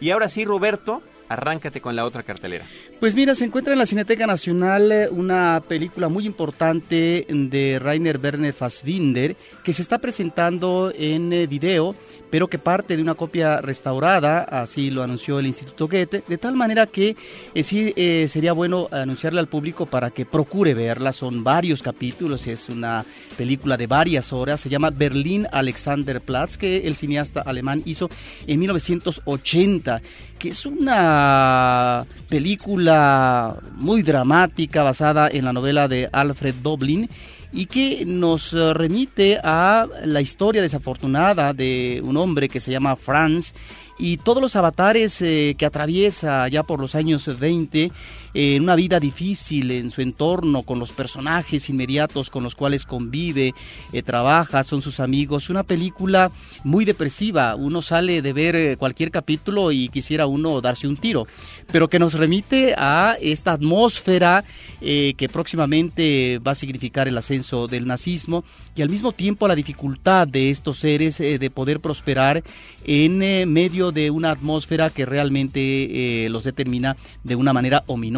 Y 0.00 0.10
ahora 0.10 0.28
sí, 0.28 0.44
Roberto, 0.44 1.02
arráncate 1.28 1.80
con 1.80 1.94
la 1.96 2.04
otra 2.04 2.22
cartelera. 2.22 2.64
Pues 3.00 3.14
mira, 3.14 3.34
se 3.34 3.44
encuentra 3.44 3.72
en 3.72 3.78
la 3.78 3.86
Cineteca 3.86 4.26
Nacional 4.26 4.92
eh, 4.92 5.08
una 5.10 5.62
película 5.66 6.08
muy 6.08 6.26
importante 6.26 7.26
de 7.28 7.78
Rainer 7.78 8.18
Werner 8.22 8.52
Fassbinder 8.52 9.36
que 9.62 9.72
se 9.72 9.82
está 9.82 9.98
presentando 9.98 10.92
en 10.96 11.32
eh, 11.32 11.46
video, 11.46 11.94
pero 12.30 12.48
que 12.48 12.58
parte 12.58 12.96
de 12.96 13.02
una 13.02 13.14
copia 13.14 13.60
restaurada, 13.60 14.40
así 14.42 14.90
lo 14.90 15.02
anunció 15.02 15.38
el 15.38 15.46
Instituto 15.46 15.88
Goethe, 15.88 16.22
de 16.26 16.38
tal 16.38 16.54
manera 16.54 16.86
que 16.86 17.16
eh, 17.54 17.62
sí 17.62 17.94
sería 18.28 18.52
bueno 18.52 18.88
anunciarle 18.90 19.40
al 19.40 19.48
público 19.48 19.86
para 19.86 20.10
que 20.10 20.26
procure 20.26 20.74
verla. 20.74 21.12
Son 21.12 21.42
varios 21.44 21.82
capítulos, 21.82 22.46
es 22.46 22.68
una 22.68 23.04
película 23.36 23.76
de 23.76 23.86
varias 23.86 24.32
horas, 24.32 24.60
se 24.60 24.68
llama 24.68 24.90
Berlín 24.90 25.46
Alexanderplatz, 25.50 26.56
que 26.56 26.86
el 26.86 26.96
cineasta 26.96 27.40
alemán 27.40 27.82
hizo 27.84 28.08
en 28.46 28.60
1980, 28.60 30.02
que 30.38 30.50
es 30.50 30.66
una 30.66 32.06
película 32.28 33.56
muy 33.74 34.02
dramática 34.02 34.82
basada 34.82 35.28
en 35.28 35.44
la 35.44 35.52
novela 35.52 35.88
de 35.88 36.08
Alfred 36.12 36.54
Doblin 36.62 37.08
y 37.52 37.66
que 37.66 38.04
nos 38.06 38.52
remite 38.52 39.38
a 39.42 39.86
la 40.04 40.20
historia 40.20 40.62
desafortunada 40.62 41.52
de 41.52 42.00
un 42.04 42.16
hombre 42.16 42.48
que 42.48 42.60
se 42.60 42.70
llama 42.70 42.96
Franz 42.96 43.54
y 43.98 44.18
todos 44.18 44.40
los 44.40 44.54
avatares 44.56 45.20
eh, 45.22 45.56
que 45.58 45.66
atraviesa 45.66 46.46
ya 46.48 46.62
por 46.62 46.80
los 46.80 46.94
años 46.94 47.38
20 47.38 47.90
en 48.34 48.62
una 48.62 48.76
vida 48.76 49.00
difícil 49.00 49.70
en 49.70 49.90
su 49.90 50.00
entorno, 50.00 50.62
con 50.62 50.78
los 50.78 50.92
personajes 50.92 51.68
inmediatos 51.68 52.30
con 52.30 52.42
los 52.42 52.54
cuales 52.54 52.84
convive, 52.84 53.54
eh, 53.92 54.02
trabaja, 54.02 54.64
son 54.64 54.82
sus 54.82 55.00
amigos. 55.00 55.50
Una 55.50 55.62
película 55.62 56.30
muy 56.64 56.84
depresiva. 56.84 57.54
Uno 57.54 57.82
sale 57.82 58.22
de 58.22 58.32
ver 58.32 58.56
eh, 58.56 58.76
cualquier 58.76 59.10
capítulo 59.10 59.72
y 59.72 59.88
quisiera 59.88 60.26
uno 60.26 60.60
darse 60.60 60.86
un 60.86 60.96
tiro, 60.96 61.26
pero 61.72 61.88
que 61.88 61.98
nos 61.98 62.14
remite 62.14 62.74
a 62.76 63.16
esta 63.20 63.52
atmósfera 63.52 64.44
eh, 64.80 65.14
que 65.16 65.28
próximamente 65.28 66.38
va 66.46 66.52
a 66.52 66.54
significar 66.54 67.08
el 67.08 67.18
ascenso 67.18 67.68
del 67.68 67.86
nazismo 67.86 68.44
y 68.74 68.82
al 68.82 68.90
mismo 68.90 69.12
tiempo 69.12 69.48
la 69.48 69.54
dificultad 69.54 70.28
de 70.28 70.50
estos 70.50 70.78
seres 70.78 71.18
de 71.18 71.50
poder 71.50 71.80
prosperar 71.80 72.42
en 72.84 73.18
medio 73.52 73.90
de 73.92 74.10
una 74.10 74.30
atmósfera 74.30 74.90
que 74.90 75.04
realmente 75.04 76.28
los 76.30 76.44
determina 76.44 76.96
de 77.24 77.34
una 77.34 77.52
manera 77.52 77.82
ominosa 77.86 78.17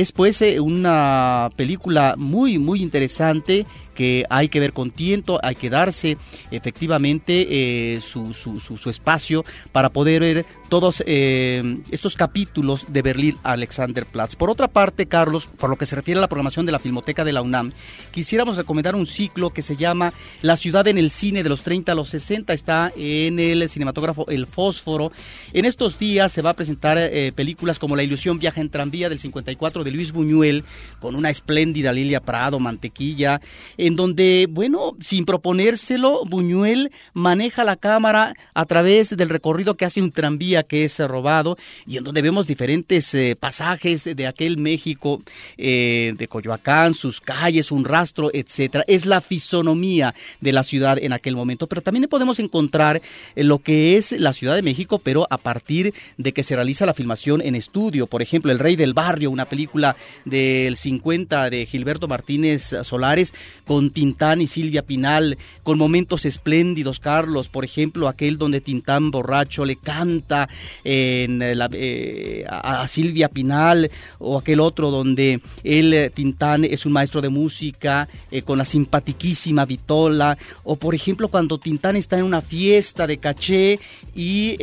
es 0.00 0.12
pues 0.12 0.42
eh, 0.42 0.60
una 0.60 1.48
película 1.56 2.14
muy, 2.18 2.58
muy 2.58 2.82
interesante 2.82 3.66
que 3.94 4.26
hay 4.28 4.50
que 4.50 4.60
ver 4.60 4.74
con 4.74 4.90
tiento, 4.90 5.40
hay 5.42 5.54
que 5.54 5.70
darse 5.70 6.18
efectivamente 6.50 7.46
eh, 7.48 8.00
su, 8.02 8.34
su, 8.34 8.90
espacio 8.90 9.42
para 9.72 9.88
poder 9.88 10.20
ver 10.20 10.44
todos 10.68 11.02
eh, 11.06 11.78
estos 11.90 12.14
capítulos 12.14 12.84
de 12.88 13.00
Berlín 13.00 13.38
Alexanderplatz. 13.42 14.36
Por 14.36 14.50
otra 14.50 14.68
parte, 14.68 15.06
Carlos, 15.06 15.48
por 15.56 15.70
lo 15.70 15.76
que 15.76 15.86
se 15.86 15.96
refiere 15.96 16.18
a 16.18 16.20
la 16.20 16.28
programación 16.28 16.66
de 16.66 16.72
la 16.72 16.78
Filmoteca 16.78 17.24
de 17.24 17.32
la 17.32 17.40
UNAM, 17.40 17.72
quisiéramos 18.10 18.58
recomendar 18.58 18.94
un 18.94 19.06
ciclo 19.06 19.48
que 19.48 19.62
se 19.62 19.76
llama 19.76 20.12
La 20.42 20.58
ciudad 20.58 20.86
en 20.88 20.98
el 20.98 21.10
cine 21.10 21.42
de 21.42 21.48
los 21.48 21.62
30 21.62 21.92
a 21.92 21.94
los 21.94 22.10
60. 22.10 22.52
Está 22.52 22.92
en 22.94 23.38
el 23.38 23.66
cinematógrafo 23.66 24.28
El 24.28 24.46
Fósforo. 24.46 25.10
En 25.54 25.64
estos 25.64 25.98
días 25.98 26.32
se 26.32 26.42
va 26.42 26.50
a 26.50 26.56
presentar 26.56 26.98
películas 27.34 27.78
como 27.78 27.96
La 27.96 28.02
ilusión 28.02 28.38
viaja 28.38 28.60
en 28.60 28.68
tranvía 28.68 29.08
del 29.16 29.20
54 29.20 29.82
de 29.82 29.90
Luis 29.90 30.12
Buñuel, 30.12 30.64
con 31.00 31.14
una 31.14 31.30
espléndida 31.30 31.92
Lilia 31.92 32.20
Prado, 32.20 32.60
Mantequilla. 32.60 33.40
en 33.78 33.96
donde, 33.96 34.46
bueno, 34.50 34.96
sin 35.00 35.24
proponérselo, 35.24 36.24
Buñuel 36.24 36.92
maneja 37.14 37.64
la 37.64 37.76
cámara 37.76 38.34
a 38.54 38.64
través 38.66 39.16
del 39.16 39.28
recorrido 39.28 39.76
que 39.76 39.84
hace 39.84 40.02
un 40.02 40.12
tranvía 40.12 40.62
que 40.62 40.84
es 40.84 40.98
robado 40.98 41.56
y 41.86 41.96
en 41.96 42.04
donde 42.04 42.22
vemos 42.22 42.46
diferentes 42.46 43.14
eh, 43.14 43.36
pasajes 43.38 44.04
de 44.04 44.26
aquel 44.26 44.58
México 44.58 45.22
eh, 45.56 46.14
de 46.16 46.28
Coyoacán, 46.28 46.94
sus 46.94 47.20
calles, 47.20 47.72
un 47.72 47.84
rastro, 47.84 48.30
etcétera. 48.32 48.84
Es 48.86 49.06
la 49.06 49.20
fisonomía 49.20 50.14
de 50.40 50.52
la 50.52 50.62
ciudad 50.62 50.98
en 51.00 51.12
aquel 51.12 51.36
momento, 51.36 51.66
pero 51.66 51.80
también 51.80 52.06
podemos 52.08 52.38
encontrar 52.38 53.00
lo 53.34 53.58
que 53.60 53.96
es 53.96 54.12
la 54.12 54.32
Ciudad 54.32 54.54
de 54.54 54.62
México, 54.62 54.98
pero 54.98 55.26
a 55.30 55.38
partir 55.38 55.94
de 56.18 56.32
que 56.32 56.42
se 56.42 56.54
realiza 56.54 56.86
la 56.86 56.94
filmación 56.94 57.40
en 57.40 57.54
estudio. 57.54 58.06
Por 58.06 58.22
ejemplo, 58.22 58.52
El 58.52 58.58
Rey 58.58 58.76
del 58.76 58.94
Una 59.06 59.48
película 59.48 59.96
del 60.24 60.74
50 60.74 61.48
de 61.48 61.64
Gilberto 61.64 62.08
Martínez 62.08 62.74
Solares, 62.82 63.32
con 63.64 63.90
Tintán 63.90 64.40
y 64.40 64.48
Silvia 64.48 64.82
Pinal, 64.82 65.38
con 65.62 65.78
momentos 65.78 66.24
espléndidos, 66.24 66.98
Carlos. 66.98 67.48
Por 67.48 67.64
ejemplo, 67.64 68.08
aquel 68.08 68.36
donde 68.36 68.60
Tintán 68.60 69.12
borracho 69.12 69.64
le 69.64 69.76
canta 69.76 70.48
eh, 70.82 72.44
a, 72.48 72.88
Silvia 72.88 73.28
Pinal, 73.28 73.92
o 74.18 74.38
aquel 74.38 74.58
otro 74.58 74.90
donde 74.90 75.40
él, 75.62 75.94
eh, 75.94 76.10
Tintán, 76.10 76.64
es 76.64 76.84
un 76.84 76.92
maestro 76.92 77.20
de 77.20 77.28
música, 77.28 78.08
eh, 78.32 78.42
con 78.42 78.58
la 78.58 78.64
simpatiquísima 78.64 79.64
Vitola, 79.66 80.36
o 80.64 80.74
por 80.74 80.96
ejemplo, 80.96 81.28
cuando 81.28 81.58
Tintán 81.58 81.94
está 81.94 82.18
en 82.18 82.24
una 82.24 82.42
fiesta 82.42 83.06
de 83.06 83.18
caché 83.18 83.78
y 84.16 84.56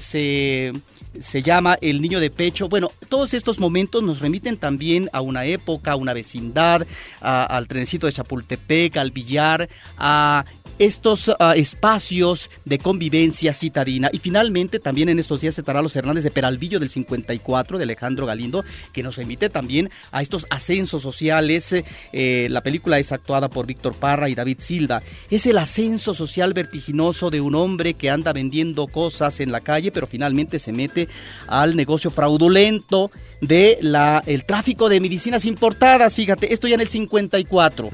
se 0.00 0.72
se 1.18 1.42
llama 1.42 1.76
El 1.80 2.00
Niño 2.00 2.20
de 2.20 2.30
Pecho. 2.30 2.68
Bueno, 2.68 2.92
todos 3.08 3.34
estos 3.34 3.58
momentos 3.58 3.79
nos 4.02 4.20
remiten 4.20 4.56
también 4.56 5.08
a 5.12 5.20
una 5.20 5.44
época, 5.44 5.92
a 5.92 5.96
una 5.96 6.12
vecindad, 6.12 6.86
al 7.20 7.66
trencito 7.66 8.06
de 8.06 8.12
Chapultepec, 8.12 8.96
al 8.96 9.10
billar, 9.10 9.68
a 9.96 10.44
estos 10.80 11.30
ah, 11.38 11.54
espacios 11.56 12.50
de 12.64 12.78
convivencia 12.78 13.52
citadina. 13.52 14.08
Y 14.14 14.18
finalmente, 14.18 14.78
también 14.78 15.10
en 15.10 15.18
estos 15.18 15.42
días 15.42 15.58
estará 15.58 15.82
los 15.82 15.92
Fernández 15.92 16.24
de 16.24 16.30
Peralvillo 16.30 16.80
del 16.80 16.88
54 16.88 17.76
de 17.76 17.84
Alejandro 17.84 18.24
Galindo, 18.24 18.64
que 18.94 19.02
nos 19.02 19.16
remite 19.16 19.50
también 19.50 19.90
a 20.10 20.22
estos 20.22 20.46
ascensos 20.48 21.02
sociales. 21.02 21.74
Eh, 22.14 22.48
la 22.50 22.62
película 22.62 22.98
es 22.98 23.12
actuada 23.12 23.50
por 23.50 23.66
Víctor 23.66 23.94
Parra 23.94 24.30
y 24.30 24.34
David 24.34 24.56
Silva. 24.60 25.02
Es 25.30 25.44
el 25.46 25.58
ascenso 25.58 26.14
social 26.14 26.54
vertiginoso 26.54 27.28
de 27.28 27.42
un 27.42 27.54
hombre 27.56 27.92
que 27.92 28.08
anda 28.08 28.32
vendiendo 28.32 28.86
cosas 28.86 29.40
en 29.40 29.52
la 29.52 29.60
calle, 29.60 29.92
pero 29.92 30.06
finalmente 30.06 30.58
se 30.58 30.72
mete 30.72 31.08
al 31.46 31.76
negocio 31.76 32.10
fraudulento 32.10 33.10
de 33.42 33.76
la 33.82 34.22
el 34.26 34.44
tráfico 34.44 34.88
de 34.88 34.98
medicinas 35.00 35.44
importadas. 35.44 36.14
Fíjate, 36.14 36.54
esto 36.54 36.68
ya 36.68 36.76
en 36.76 36.80
el 36.80 36.88
54 36.88 37.90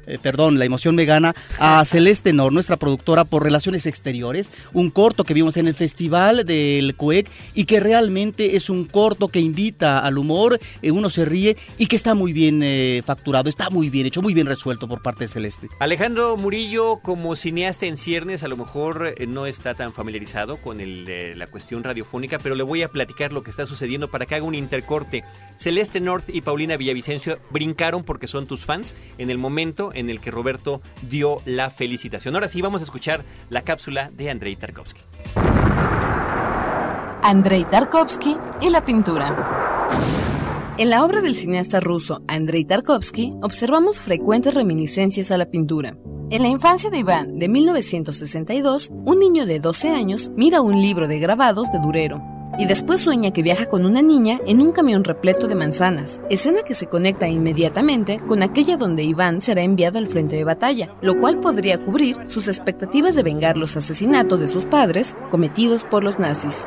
eh, 0.08 0.18
perdón, 0.20 0.58
la 0.58 0.64
emoción 0.64 0.94
me 0.94 1.04
gana, 1.04 1.34
a 1.58 1.84
Celeste 1.86 2.32
Nor, 2.32 2.52
nuestra 2.52 2.76
productora 2.76 3.24
por 3.24 3.42
Relaciones 3.42 3.86
Exteriores, 3.86 4.52
un 4.72 4.90
corto 4.90 5.24
que 5.24 5.34
vimos 5.34 5.56
en 5.56 5.68
el 5.68 5.74
Festival 5.74 6.44
del 6.44 6.94
CUEC 6.96 7.30
y 7.54 7.64
que 7.64 7.80
realmente 7.80 8.56
es 8.56 8.70
un 8.70 8.84
corto 8.84 9.28
que 9.28 9.40
invita 9.40 9.98
al 9.98 10.18
humor, 10.18 10.58
eh, 10.82 10.90
uno 10.90 11.10
se 11.10 11.24
ríe 11.24 11.56
y 11.76 11.86
que 11.86 11.96
está 11.96 12.14
muy 12.14 12.32
bien 12.32 12.62
eh, 12.62 13.02
facturado, 13.04 13.48
está 13.48 13.70
muy 13.70 13.90
bien 13.90 14.06
hecho, 14.06 14.22
muy 14.22 14.34
bien 14.34 14.46
resuelto 14.46 14.88
por 14.88 15.02
parte 15.02 15.24
de 15.24 15.28
Celeste. 15.28 15.68
Alejandro 15.78 16.36
Murillo, 16.36 17.00
como 17.02 17.36
cineasta 17.36 17.86
en 17.86 17.96
ciernes, 17.96 18.42
a 18.42 18.48
lo 18.48 18.56
mejor 18.56 19.14
no 19.28 19.46
está 19.46 19.74
tan 19.74 19.92
familiarizado 19.92 20.56
con 20.56 20.80
el, 20.80 21.38
la 21.38 21.46
cuestión 21.46 21.84
radiofónica, 21.84 22.38
pero 22.38 22.54
le 22.54 22.62
voy 22.62 22.82
a 22.82 22.88
platicar 22.88 23.32
lo 23.32 23.42
que 23.42 23.50
está 23.50 23.66
sucediendo 23.66 24.10
para 24.10 24.26
que 24.26 24.34
haga 24.34 24.44
un 24.44 24.54
intercorte. 24.54 25.24
Celeste 25.58 26.00
North 26.00 26.28
y 26.28 26.40
Paulina 26.40 26.76
Villavicencio 26.76 27.38
brincaron 27.50 28.04
porque 28.04 28.26
son 28.26 28.46
tus 28.46 28.64
fans 28.64 28.94
en 29.18 29.30
el 29.30 29.38
momento 29.38 29.90
en 29.98 30.10
el 30.10 30.20
que 30.20 30.30
Roberto 30.30 30.80
dio 31.02 31.42
la 31.44 31.70
felicitación. 31.70 32.34
Ahora 32.34 32.48
sí, 32.48 32.62
vamos 32.62 32.82
a 32.82 32.84
escuchar 32.84 33.24
la 33.50 33.62
cápsula 33.62 34.10
de 34.14 34.30
Andrei 34.30 34.56
Tarkovsky. 34.56 35.00
Andrei 37.22 37.64
Tarkovsky 37.64 38.36
y 38.60 38.70
la 38.70 38.84
pintura. 38.84 39.68
En 40.78 40.90
la 40.90 41.04
obra 41.04 41.20
del 41.20 41.34
cineasta 41.34 41.80
ruso 41.80 42.22
Andrei 42.28 42.64
Tarkovsky 42.64 43.34
observamos 43.42 44.00
frecuentes 44.00 44.54
reminiscencias 44.54 45.32
a 45.32 45.36
la 45.36 45.46
pintura. 45.46 45.96
En 46.30 46.42
la 46.42 46.48
infancia 46.48 46.90
de 46.90 46.98
Iván, 46.98 47.38
de 47.38 47.48
1962, 47.48 48.90
un 48.90 49.18
niño 49.18 49.46
de 49.46 49.58
12 49.58 49.90
años 49.90 50.30
mira 50.36 50.60
un 50.60 50.80
libro 50.80 51.08
de 51.08 51.18
grabados 51.18 51.72
de 51.72 51.80
Durero, 51.80 52.22
y 52.58 52.66
después 52.66 53.00
sueña 53.00 53.30
que 53.30 53.42
viaja 53.42 53.66
con 53.66 53.86
una 53.86 54.02
niña 54.02 54.40
en 54.46 54.60
un 54.60 54.72
camión 54.72 55.04
repleto 55.04 55.46
de 55.46 55.54
manzanas, 55.54 56.20
escena 56.28 56.62
que 56.62 56.74
se 56.74 56.88
conecta 56.88 57.28
inmediatamente 57.28 58.18
con 58.18 58.42
aquella 58.42 58.76
donde 58.76 59.04
Iván 59.04 59.40
será 59.40 59.62
enviado 59.62 59.98
al 59.98 60.08
frente 60.08 60.36
de 60.36 60.44
batalla, 60.44 60.92
lo 61.00 61.18
cual 61.18 61.38
podría 61.38 61.78
cubrir 61.78 62.16
sus 62.26 62.48
expectativas 62.48 63.14
de 63.14 63.22
vengar 63.22 63.56
los 63.56 63.76
asesinatos 63.76 64.40
de 64.40 64.48
sus 64.48 64.64
padres 64.64 65.16
cometidos 65.30 65.84
por 65.84 66.02
los 66.02 66.18
nazis. 66.18 66.66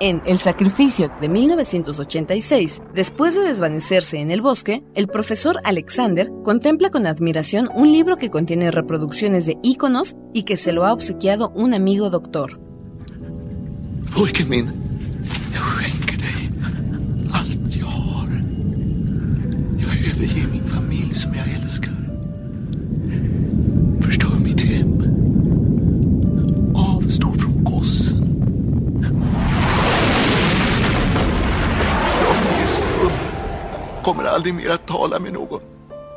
En 0.00 0.22
El 0.26 0.38
sacrificio 0.38 1.10
de 1.20 1.28
1986, 1.28 2.82
después 2.94 3.34
de 3.34 3.40
desvanecerse 3.40 4.18
en 4.18 4.30
el 4.30 4.40
bosque, 4.40 4.84
el 4.94 5.08
profesor 5.08 5.56
Alexander 5.64 6.30
contempla 6.44 6.90
con 6.90 7.04
admiración 7.08 7.68
un 7.74 7.90
libro 7.90 8.16
que 8.16 8.30
contiene 8.30 8.70
reproducciones 8.70 9.44
de 9.46 9.58
íconos 9.60 10.14
y 10.32 10.44
que 10.44 10.56
se 10.56 10.70
lo 10.70 10.86
ha 10.86 10.92
obsequiado 10.92 11.50
un 11.56 11.74
amigo 11.74 12.10
doctor. 12.10 12.60
Kommer 34.08 34.24
aldrig 34.24 34.54
mer 34.54 34.70
att 34.70 34.86
tala 34.86 35.18
med 35.18 35.32
någon. 35.32 35.60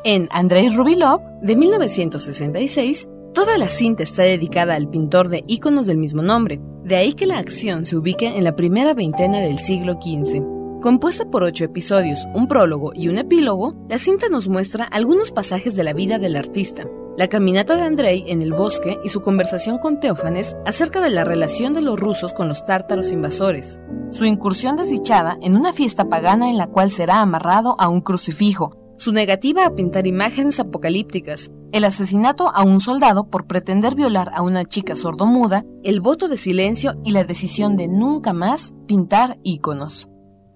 En 0.03 0.27
Andrei 0.31 0.69
Rubilov, 0.69 1.19
de 1.43 1.55
1966, 1.55 3.07
toda 3.33 3.57
la 3.57 3.67
cinta 3.67 4.03
está 4.03 4.23
dedicada 4.23 4.75
al 4.75 4.89
pintor 4.89 5.27
de 5.27 5.43
íconos 5.47 5.87
del 5.87 5.97
mismo 5.97 6.21
nombre, 6.21 6.59
de 6.85 6.95
ahí 6.95 7.13
que 7.13 7.25
la 7.25 7.37
acción 7.37 7.85
se 7.85 7.97
ubique 7.97 8.27
en 8.37 8.43
la 8.43 8.55
primera 8.55 8.93
veintena 8.93 9.39
del 9.39 9.59
siglo 9.59 9.93
XV. 10.01 10.41
Compuesta 10.81 11.25
por 11.25 11.43
ocho 11.43 11.65
episodios, 11.65 12.19
un 12.33 12.47
prólogo 12.47 12.91
y 12.95 13.09
un 13.09 13.17
epílogo, 13.17 13.75
la 13.89 13.97
cinta 13.97 14.29
nos 14.29 14.47
muestra 14.47 14.85
algunos 14.85 15.31
pasajes 15.31 15.75
de 15.75 15.83
la 15.83 15.93
vida 15.93 16.17
del 16.17 16.37
artista, 16.37 16.87
la 17.17 17.27
caminata 17.27 17.75
de 17.75 17.83
Andrei 17.83 18.23
en 18.27 18.41
el 18.41 18.53
bosque 18.53 18.99
y 19.03 19.09
su 19.09 19.21
conversación 19.21 19.77
con 19.77 19.99
Teófanes 19.99 20.55
acerca 20.65 21.01
de 21.01 21.09
la 21.09 21.23
relación 21.23 21.73
de 21.73 21.81
los 21.81 21.99
rusos 21.99 22.33
con 22.33 22.47
los 22.47 22.65
tártaros 22.65 23.11
invasores, 23.11 23.79
su 24.09 24.25
incursión 24.25 24.77
desdichada 24.77 25.37
en 25.41 25.55
una 25.55 25.73
fiesta 25.73 26.07
pagana 26.07 26.49
en 26.49 26.57
la 26.57 26.67
cual 26.67 26.89
será 26.89 27.21
amarrado 27.21 27.75
a 27.79 27.89
un 27.89 28.01
crucifijo, 28.01 28.77
su 28.97 29.11
negativa 29.11 29.65
a 29.65 29.75
pintar 29.75 30.07
imágenes 30.07 30.59
apocalípticas, 30.59 31.51
el 31.71 31.85
asesinato 31.85 32.49
a 32.49 32.63
un 32.63 32.79
soldado 32.79 33.29
por 33.29 33.47
pretender 33.47 33.95
violar 33.95 34.31
a 34.33 34.41
una 34.41 34.65
chica 34.65 34.95
sordomuda, 34.95 35.63
el 35.83 36.01
voto 36.01 36.27
de 36.27 36.37
silencio 36.37 36.93
y 37.03 37.11
la 37.11 37.23
decisión 37.23 37.77
de 37.77 37.87
nunca 37.87 38.33
más 38.33 38.73
pintar 38.87 39.37
íconos. 39.43 40.07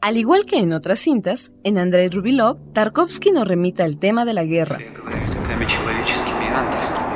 Al 0.01 0.17
igual 0.17 0.45
que 0.45 0.59
en 0.59 0.73
otras 0.73 0.99
cintas, 0.99 1.51
en 1.63 1.79
Andrei 1.79 2.09
Rubilov, 2.09 2.57
Tarkovsky 2.73 3.31
nos 3.31 3.47
remita 3.47 3.85
el 3.85 3.97
tema 3.97 4.23
de 4.23 4.33
la 4.33 4.43
guerra. 4.43 4.77
Ангельскими. 6.55 7.15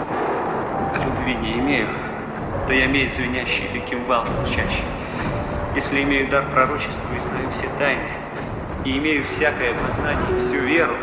Любви 1.04 1.36
не 1.36 1.60
имею, 1.60 1.88
то 2.68 2.74
я 2.74 2.88
медь 2.88 3.14
звенящий 3.16 3.66
или 3.72 3.80
кимвал 3.80 4.26
звучащий. 4.26 4.84
Если 5.76 6.04
имею 6.04 6.30
дар 6.30 6.46
пророчества 6.54 7.08
и 7.18 7.22
знаю 7.22 7.50
все 7.58 7.70
тайны, 7.80 8.10
и 8.86 8.98
имею 8.98 9.24
всякое 9.36 9.74
познание, 9.74 10.44
всю 10.44 10.60
веру, 10.60 10.94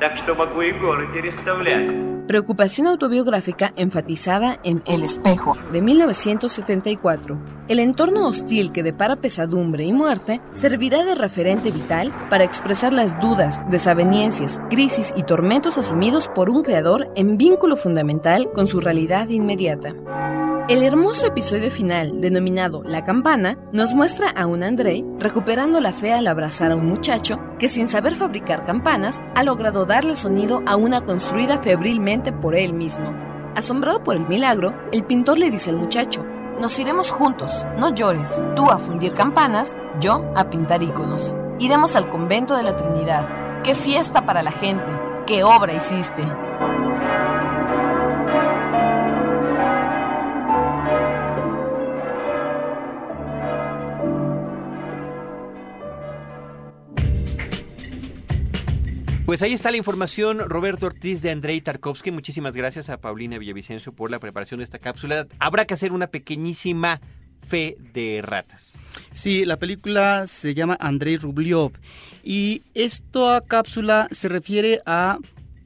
так 0.00 0.16
что 0.16 0.34
могу 0.34 0.62
и 0.62 0.72
горы 0.72 1.06
переставлять. 1.08 2.09
Preocupación 2.30 2.86
autobiográfica 2.86 3.72
enfatizada 3.74 4.60
en 4.62 4.84
El 4.86 5.02
espejo, 5.02 5.56
de 5.72 5.82
1974. 5.82 7.36
El 7.66 7.80
entorno 7.80 8.28
hostil 8.28 8.70
que 8.70 8.84
depara 8.84 9.16
pesadumbre 9.16 9.82
y 9.82 9.92
muerte 9.92 10.40
servirá 10.52 11.04
de 11.04 11.16
referente 11.16 11.72
vital 11.72 12.12
para 12.30 12.44
expresar 12.44 12.92
las 12.92 13.20
dudas, 13.20 13.60
desavenencias, 13.68 14.60
crisis 14.70 15.12
y 15.16 15.24
tormentos 15.24 15.76
asumidos 15.76 16.28
por 16.28 16.50
un 16.50 16.62
creador 16.62 17.10
en 17.16 17.36
vínculo 17.36 17.76
fundamental 17.76 18.48
con 18.54 18.68
su 18.68 18.78
realidad 18.78 19.28
inmediata. 19.28 19.92
El 20.68 20.82
hermoso 20.84 21.26
episodio 21.26 21.70
final, 21.70 22.20
denominado 22.20 22.82
La 22.84 23.02
Campana, 23.02 23.58
nos 23.72 23.92
muestra 23.92 24.30
a 24.30 24.46
un 24.46 24.62
Andrei 24.62 25.04
recuperando 25.18 25.80
la 25.80 25.92
fe 25.92 26.12
al 26.12 26.28
abrazar 26.28 26.70
a 26.70 26.76
un 26.76 26.86
muchacho 26.86 27.38
que 27.58 27.68
sin 27.68 27.88
saber 27.88 28.14
fabricar 28.14 28.64
campanas 28.64 29.20
ha 29.34 29.42
logrado 29.42 29.84
darle 29.84 30.14
sonido 30.14 30.62
a 30.66 30.76
una 30.76 31.00
construida 31.00 31.58
febrilmente 31.58 32.32
por 32.32 32.54
él 32.54 32.72
mismo. 32.72 33.14
Asombrado 33.56 34.04
por 34.04 34.14
el 34.16 34.28
milagro, 34.28 34.74
el 34.92 35.04
pintor 35.04 35.38
le 35.38 35.50
dice 35.50 35.70
al 35.70 35.76
muchacho, 35.76 36.24
nos 36.60 36.78
iremos 36.78 37.10
juntos, 37.10 37.66
no 37.76 37.92
llores, 37.92 38.40
tú 38.54 38.70
a 38.70 38.78
fundir 38.78 39.12
campanas, 39.12 39.76
yo 40.00 40.24
a 40.36 40.50
pintar 40.50 40.82
íconos. 40.82 41.34
Iremos 41.58 41.96
al 41.96 42.08
convento 42.10 42.56
de 42.56 42.62
la 42.62 42.76
Trinidad. 42.76 43.62
¡Qué 43.64 43.74
fiesta 43.74 44.24
para 44.24 44.42
la 44.42 44.52
gente! 44.52 44.90
¡Qué 45.26 45.42
obra 45.42 45.74
hiciste! 45.74 46.22
Pues 59.30 59.42
ahí 59.42 59.52
está 59.52 59.70
la 59.70 59.76
información, 59.76 60.40
Roberto 60.40 60.86
Ortiz 60.86 61.22
de 61.22 61.30
Andrei 61.30 61.60
Tarkovsky. 61.60 62.10
Muchísimas 62.10 62.56
gracias 62.56 62.88
a 62.88 62.96
Paulina 62.96 63.38
Villavicencio 63.38 63.92
por 63.92 64.10
la 64.10 64.18
preparación 64.18 64.58
de 64.58 64.64
esta 64.64 64.80
cápsula. 64.80 65.28
Habrá 65.38 65.66
que 65.66 65.74
hacer 65.74 65.92
una 65.92 66.08
pequeñísima 66.08 67.00
fe 67.46 67.76
de 67.94 68.22
ratas. 68.24 68.76
Sí, 69.12 69.44
la 69.44 69.56
película 69.56 70.26
se 70.26 70.52
llama 70.52 70.76
Andrei 70.80 71.16
Rubliov 71.16 71.74
y 72.24 72.62
esta 72.74 73.40
cápsula 73.46 74.08
se 74.10 74.28
refiere 74.28 74.80
a 74.84 75.18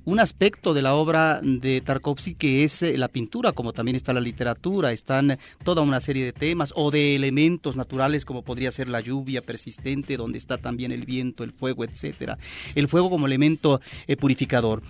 un 0.04 0.20
aspecto 0.20 0.74
de 0.74 0.82
la 0.82 0.94
obra 0.94 1.40
de 1.42 1.80
Tarkovsky 1.80 2.34
que 2.34 2.64
es 2.64 2.82
eh, 2.82 2.98
la 2.98 3.08
pintura, 3.08 3.52
como 3.52 3.72
también 3.72 3.96
está 3.96 4.12
la 4.12 4.20
literatura, 4.20 4.92
están 4.92 5.38
toda 5.62 5.82
una 5.82 6.00
serie 6.00 6.24
de 6.24 6.32
temas 6.32 6.72
o 6.76 6.90
de 6.90 7.14
elementos 7.14 7.76
naturales 7.76 8.24
como 8.24 8.42
podría 8.42 8.70
ser 8.70 8.88
la 8.88 9.00
lluvia 9.00 9.42
persistente, 9.42 10.16
donde 10.16 10.38
está 10.38 10.58
también 10.58 10.92
el 10.92 11.04
viento, 11.04 11.44
el 11.44 11.52
fuego, 11.52 11.84
etcétera. 11.84 12.38
El 12.74 12.88
fuego 12.88 13.10
como 13.10 13.26
elemento 13.26 13.80
eh, 14.06 14.16
purificador. 14.16 14.82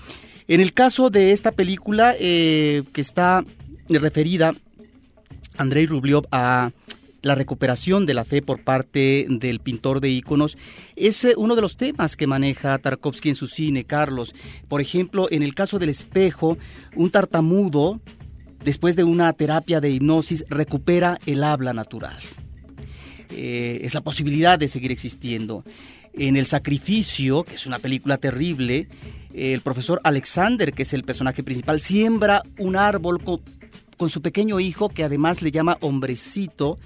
En 0.49 0.61
el 0.61 0.73
caso 0.73 1.11
de 1.11 1.33
esta 1.33 1.53
película 1.53 2.15
eh, 2.19 2.83
que 2.93 3.01
está 3.01 3.45
referida 3.89 4.55
Andrei 5.57 5.87
Rubliov 5.87 6.27
a 6.31 6.73
la 7.25 7.35
recuperación 7.35 8.07
de 8.07 8.15
la 8.15 8.25
fe 8.25 8.43
por 8.43 8.63
parte 8.63 9.27
del 9.29 9.59
pintor 9.59 10.01
de 10.01 10.11
íconos 10.11 10.59
es 10.95 11.25
eh, 11.25 11.35
uno 11.37 11.57
de 11.57 11.63
los 11.63 11.77
temas 11.77 12.17
que 12.17 12.27
maneja 12.27 12.79
Tarkovsky 12.79 13.31
en 13.31 13.35
su 13.35 13.47
cine, 13.47 13.85
Carlos. 13.85 14.35
Por 14.69 14.81
ejemplo, 14.81 15.29
en 15.31 15.43
el 15.43 15.55
caso 15.55 15.79
del 15.79 15.89
espejo, 15.89 16.59
un 16.95 17.11
tartamudo, 17.11 18.01
después 18.63 18.95
de 18.95 19.05
una 19.05 19.33
terapia 19.33 19.81
de 19.81 19.91
hipnosis, 19.91 20.45
recupera 20.51 21.19
el 21.25 21.43
habla 21.43 21.73
natural. 21.73 22.19
Eh, 23.31 23.81
es 23.83 23.95
la 23.95 24.03
posibilidad 24.03 24.59
de 24.59 24.69
seguir 24.69 24.93
existiendo. 24.93 25.65
En 26.13 26.37
El 26.37 26.47
Sacrificio, 26.47 27.43
que 27.43 27.55
es 27.55 27.67
una 27.67 27.79
película 27.79 28.19
terrible, 28.19 28.87
el 29.33 29.63
profesor 29.63 30.01
Alexander, 30.05 30.73
que 30.73 30.83
es 30.83 30.93
el 30.93 31.05
personaje 31.05 31.43
principal, 31.43 31.81
siembra 31.81 32.43
un 32.59 32.77
árbol 32.77 33.25
con, 33.25 33.41
con 33.97 34.11
su 34.11 34.21
pequeño 34.23 34.61
hijo, 34.61 34.91
que 34.91 35.05
además 35.05 35.43
le 35.43 35.51
llama 35.51 35.79
hombrecito, 35.81 36.79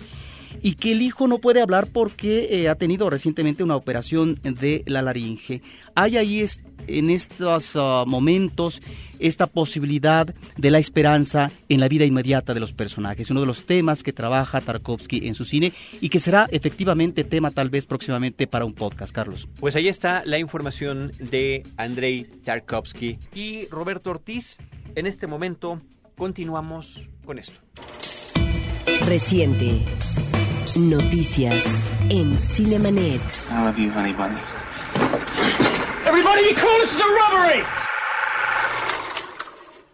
y 0.63 0.75
que 0.75 0.93
el 0.93 1.03
hijo 1.03 1.27
no 1.29 1.39
puede 1.39 1.61
hablar 1.61 1.87
porque 1.87 2.49
eh, 2.51 2.69
ha 2.69 2.75
tenido 2.75 3.11
recientemente 3.11 3.63
una 3.63 3.77
operación 3.77 4.39
de 4.43 4.83
la 4.87 5.03
laringe. 5.03 5.63
Hay 5.95 6.17
ahí 6.17 6.45
en 6.87 7.11
estos 7.11 7.75
uh, 7.75 8.05
momentos 8.07 8.81
esta 9.19 9.47
posibilidad 9.47 10.35
de 10.57 10.71
la 10.71 10.79
esperanza 10.79 11.51
en 11.69 11.81
la 11.81 11.89
vida 11.89 12.05
inmediata 12.05 12.55
de 12.55 12.61
los 12.61 12.73
personajes, 12.73 13.31
uno 13.31 13.41
de 13.41 13.47
los 13.47 13.67
temas 13.67 14.03
que 14.03 14.13
trabaja 14.13 14.61
Tarkovsky 14.61 15.27
en 15.27 15.35
su 15.35 15.45
cine 15.45 15.73
y 16.01 16.09
que 16.09 16.21
será 16.21 16.49
efectivamente 16.51 17.25
tema 17.25 17.51
tal 17.51 17.71
vez 17.71 17.87
próximamente 17.87 18.47
para 18.47 18.65
un 18.65 18.75
podcast, 18.75 19.13
Carlos. 19.13 19.49
Pues 19.61 19.77
ahí 19.77 19.89
está 19.89 20.23
la 20.25 20.39
información 20.39 21.11
de 21.19 21.65
Andrei 21.77 22.25
Tarkovsky 22.45 23.19
y 23.35 23.67
Roberto 23.67 24.11
Ortiz. 24.11 24.57
En 24.95 25.07
este 25.07 25.27
momento 25.27 25.81
continuamos 26.17 27.09
con 27.25 27.39
esto. 27.39 27.61
Reciente. 29.07 29.83
Noticias 30.79 31.65
en 32.09 32.39
Cinemanet. 32.39 33.21
I 33.51 33.65
love 33.65 33.77
you, 33.77 33.91
honey 33.91 34.13
bunny. 34.13 34.39
Everybody 36.07 36.43
be 36.43 36.55
cool, 36.55 36.71
this 36.81 36.93
is 36.93 37.01
a 37.01 37.05
robbery! 37.05 37.65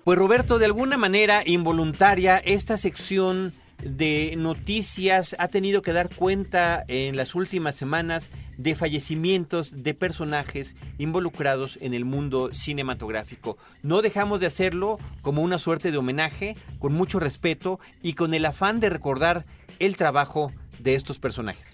Pues 0.05 0.18
Roberto, 0.18 0.59
de 0.59 0.66
alguna 0.66 0.99
manera 0.99 1.42
involuntaria, 1.47 2.37
esta 2.37 2.77
sección 2.77 3.55
de 3.83 4.35
noticias 4.37 5.35
ha 5.38 5.49
tenido 5.49 5.81
que 5.81 5.94
dar 5.94 6.14
cuenta 6.14 6.85
en 6.87 7.16
las 7.16 7.35
últimas 7.35 7.77
semanas 7.77 8.29
de 8.59 8.75
fallecimientos 8.75 9.83
de 9.83 9.94
personajes 9.94 10.77
involucrados 10.99 11.79
en 11.81 11.94
el 11.94 12.05
mundo 12.05 12.51
cinematográfico. 12.53 13.57
No 13.83 14.03
dejamos 14.03 14.38
de 14.40 14.47
hacerlo 14.47 14.99
como 15.23 15.40
una 15.40 15.59
suerte 15.59 15.90
de 15.90 15.97
homenaje, 15.97 16.57
con 16.79 16.92
mucho 16.92 17.20
respeto 17.20 17.81
y 18.03 18.12
con 18.12 18.35
el 18.35 18.44
afán 18.44 18.81
de 18.81 18.90
recordar 18.90 19.47
el 19.79 19.97
trabajo 19.97 20.53
de 20.85 20.94
estos 20.94 21.18
personajes. 21.18 21.66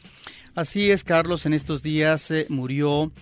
Así 0.54 0.90
es, 0.90 1.04
Carlos, 1.04 1.46
en 1.46 1.52
estos 1.52 1.82
días 1.82 2.30
eh, 2.30 2.46
murió 2.48 3.12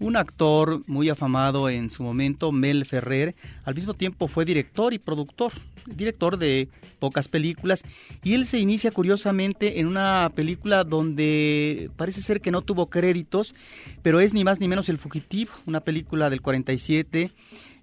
un 0.00 0.16
actor 0.16 0.82
muy 0.86 1.08
afamado 1.08 1.68
en 1.68 1.88
su 1.88 2.02
momento, 2.02 2.52
Mel 2.52 2.84
Ferrer, 2.84 3.34
al 3.64 3.74
mismo 3.74 3.94
tiempo 3.94 4.28
fue 4.28 4.44
director 4.44 4.92
y 4.92 4.98
productor, 4.98 5.52
director 5.86 6.36
de 6.36 6.68
pocas 6.98 7.28
películas, 7.28 7.84
y 8.22 8.34
él 8.34 8.44
se 8.44 8.58
inicia 8.58 8.90
curiosamente 8.90 9.80
en 9.80 9.86
una 9.86 10.30
película 10.34 10.84
donde 10.84 11.90
parece 11.96 12.20
ser 12.20 12.40
que 12.40 12.50
no 12.50 12.62
tuvo 12.62 12.90
créditos, 12.90 13.54
pero 14.02 14.20
es 14.20 14.34
ni 14.34 14.44
más 14.44 14.60
ni 14.60 14.68
menos 14.68 14.88
El 14.88 14.98
Fugitivo, 14.98 15.52
una 15.64 15.80
película 15.80 16.28
del 16.28 16.42
47 16.42 17.30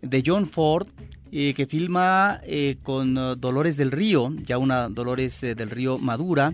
de 0.01 0.23
John 0.25 0.47
Ford, 0.47 0.87
eh, 1.31 1.53
que 1.55 1.65
filma 1.65 2.41
eh, 2.43 2.75
con 2.83 3.15
Dolores 3.39 3.77
del 3.77 3.91
Río, 3.91 4.33
ya 4.45 4.57
una 4.57 4.89
Dolores 4.89 5.41
del 5.41 5.69
Río 5.69 5.97
madura, 5.97 6.53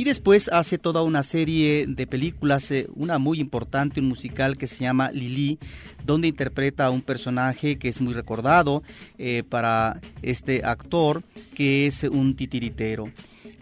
y 0.00 0.04
después 0.04 0.48
hace 0.48 0.78
toda 0.78 1.02
una 1.02 1.22
serie 1.22 1.84
de 1.86 2.06
películas, 2.06 2.70
eh, 2.70 2.86
una 2.94 3.18
muy 3.18 3.38
importante, 3.38 4.00
un 4.00 4.08
musical 4.08 4.56
que 4.56 4.66
se 4.66 4.78
llama 4.78 5.10
Lili, 5.12 5.58
donde 6.06 6.26
interpreta 6.26 6.86
a 6.86 6.90
un 6.90 7.02
personaje 7.02 7.76
que 7.76 7.90
es 7.90 8.00
muy 8.00 8.14
recordado 8.14 8.82
eh, 9.18 9.42
para 9.46 10.00
este 10.22 10.62
actor, 10.64 11.22
que 11.54 11.86
es 11.86 12.04
un 12.04 12.34
titiritero. 12.34 13.10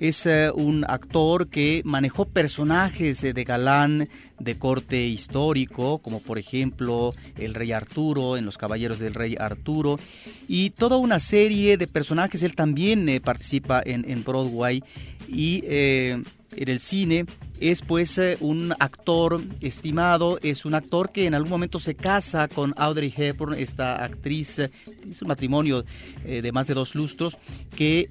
Es 0.00 0.26
eh, 0.26 0.50
un 0.54 0.84
actor 0.86 1.48
que 1.48 1.82
manejó 1.84 2.24
personajes 2.24 3.24
eh, 3.24 3.32
de 3.32 3.44
galán 3.44 4.08
de 4.38 4.56
corte 4.56 5.06
histórico, 5.06 5.98
como 5.98 6.20
por 6.20 6.38
ejemplo 6.38 7.12
el 7.36 7.54
rey 7.54 7.72
Arturo 7.72 8.36
en 8.36 8.44
Los 8.44 8.58
Caballeros 8.58 9.00
del 9.00 9.14
Rey 9.14 9.36
Arturo, 9.38 9.98
y 10.46 10.70
toda 10.70 10.96
una 10.98 11.18
serie 11.18 11.76
de 11.76 11.88
personajes. 11.88 12.44
Él 12.44 12.54
también 12.54 13.08
eh, 13.08 13.20
participa 13.20 13.82
en, 13.84 14.08
en, 14.08 14.22
Broadway 14.22 14.84
y 15.28 15.64
en 15.66 16.24
el 16.52 16.80
cine 16.80 17.26
es 17.60 17.82
pues 17.82 18.18
eh, 18.18 18.36
un 18.40 18.72
actor 18.78 19.40
estimado, 19.60 20.38
es 20.42 20.64
un 20.64 20.74
actor 20.74 21.10
que 21.10 21.26
en 21.26 21.34
algún 21.34 21.50
momento 21.50 21.80
se 21.80 21.94
casa 21.94 22.48
con 22.48 22.74
Audrey 22.76 23.12
Hepburn, 23.14 23.54
esta 23.54 24.02
actriz, 24.02 24.58
eh, 24.58 24.70
es 25.10 25.22
un 25.22 25.28
matrimonio 25.28 25.84
eh, 26.24 26.42
de 26.42 26.52
más 26.52 26.66
de 26.66 26.74
dos 26.74 26.94
lustros, 26.94 27.36
que 27.74 28.06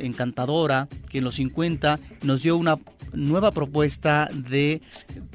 encantadora, 0.00 0.88
que 1.08 1.18
en 1.18 1.24
los 1.24 1.36
50 1.36 1.98
nos 2.22 2.42
dio 2.42 2.56
una 2.56 2.78
nueva 3.12 3.52
propuesta 3.52 4.28
de 4.32 4.82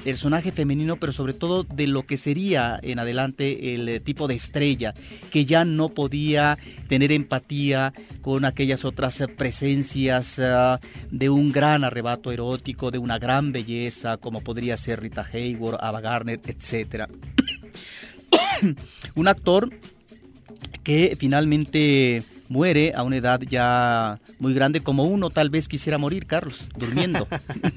personaje 0.04 0.52
femenino, 0.52 0.96
pero 0.96 1.12
sobre 1.12 1.32
todo 1.32 1.64
de 1.64 1.86
lo 1.86 2.06
que 2.06 2.16
sería 2.16 2.78
en 2.82 2.98
adelante 2.98 3.74
el 3.74 4.02
tipo 4.02 4.28
de 4.28 4.34
estrella, 4.34 4.94
que 5.30 5.44
ya 5.44 5.64
no 5.64 5.88
podía 5.88 6.58
tener 6.88 7.12
empatía 7.12 7.92
con 8.20 8.44
aquellas 8.44 8.84
otras 8.84 9.22
presencias 9.36 10.40
de 11.10 11.30
un 11.30 11.52
gran 11.52 11.84
arrebato 11.84 12.32
erótico, 12.32 12.90
de 12.90 12.98
una 12.98 13.18
gran 13.18 13.49
belleza, 13.52 14.16
como 14.16 14.42
podría 14.42 14.76
ser 14.76 15.00
Rita 15.00 15.26
Hayworth, 15.32 15.78
Ava 15.80 16.00
Gardner, 16.00 16.40
etc. 16.46 17.08
Un 19.14 19.28
actor 19.28 19.70
que 20.82 21.16
finalmente 21.18 22.22
muere 22.48 22.92
a 22.96 23.04
una 23.04 23.16
edad 23.16 23.40
ya 23.40 24.18
muy 24.40 24.52
grande, 24.54 24.80
como 24.80 25.04
uno 25.04 25.30
tal 25.30 25.50
vez 25.50 25.68
quisiera 25.68 25.98
morir, 25.98 26.26
Carlos, 26.26 26.66
durmiendo. 26.76 27.28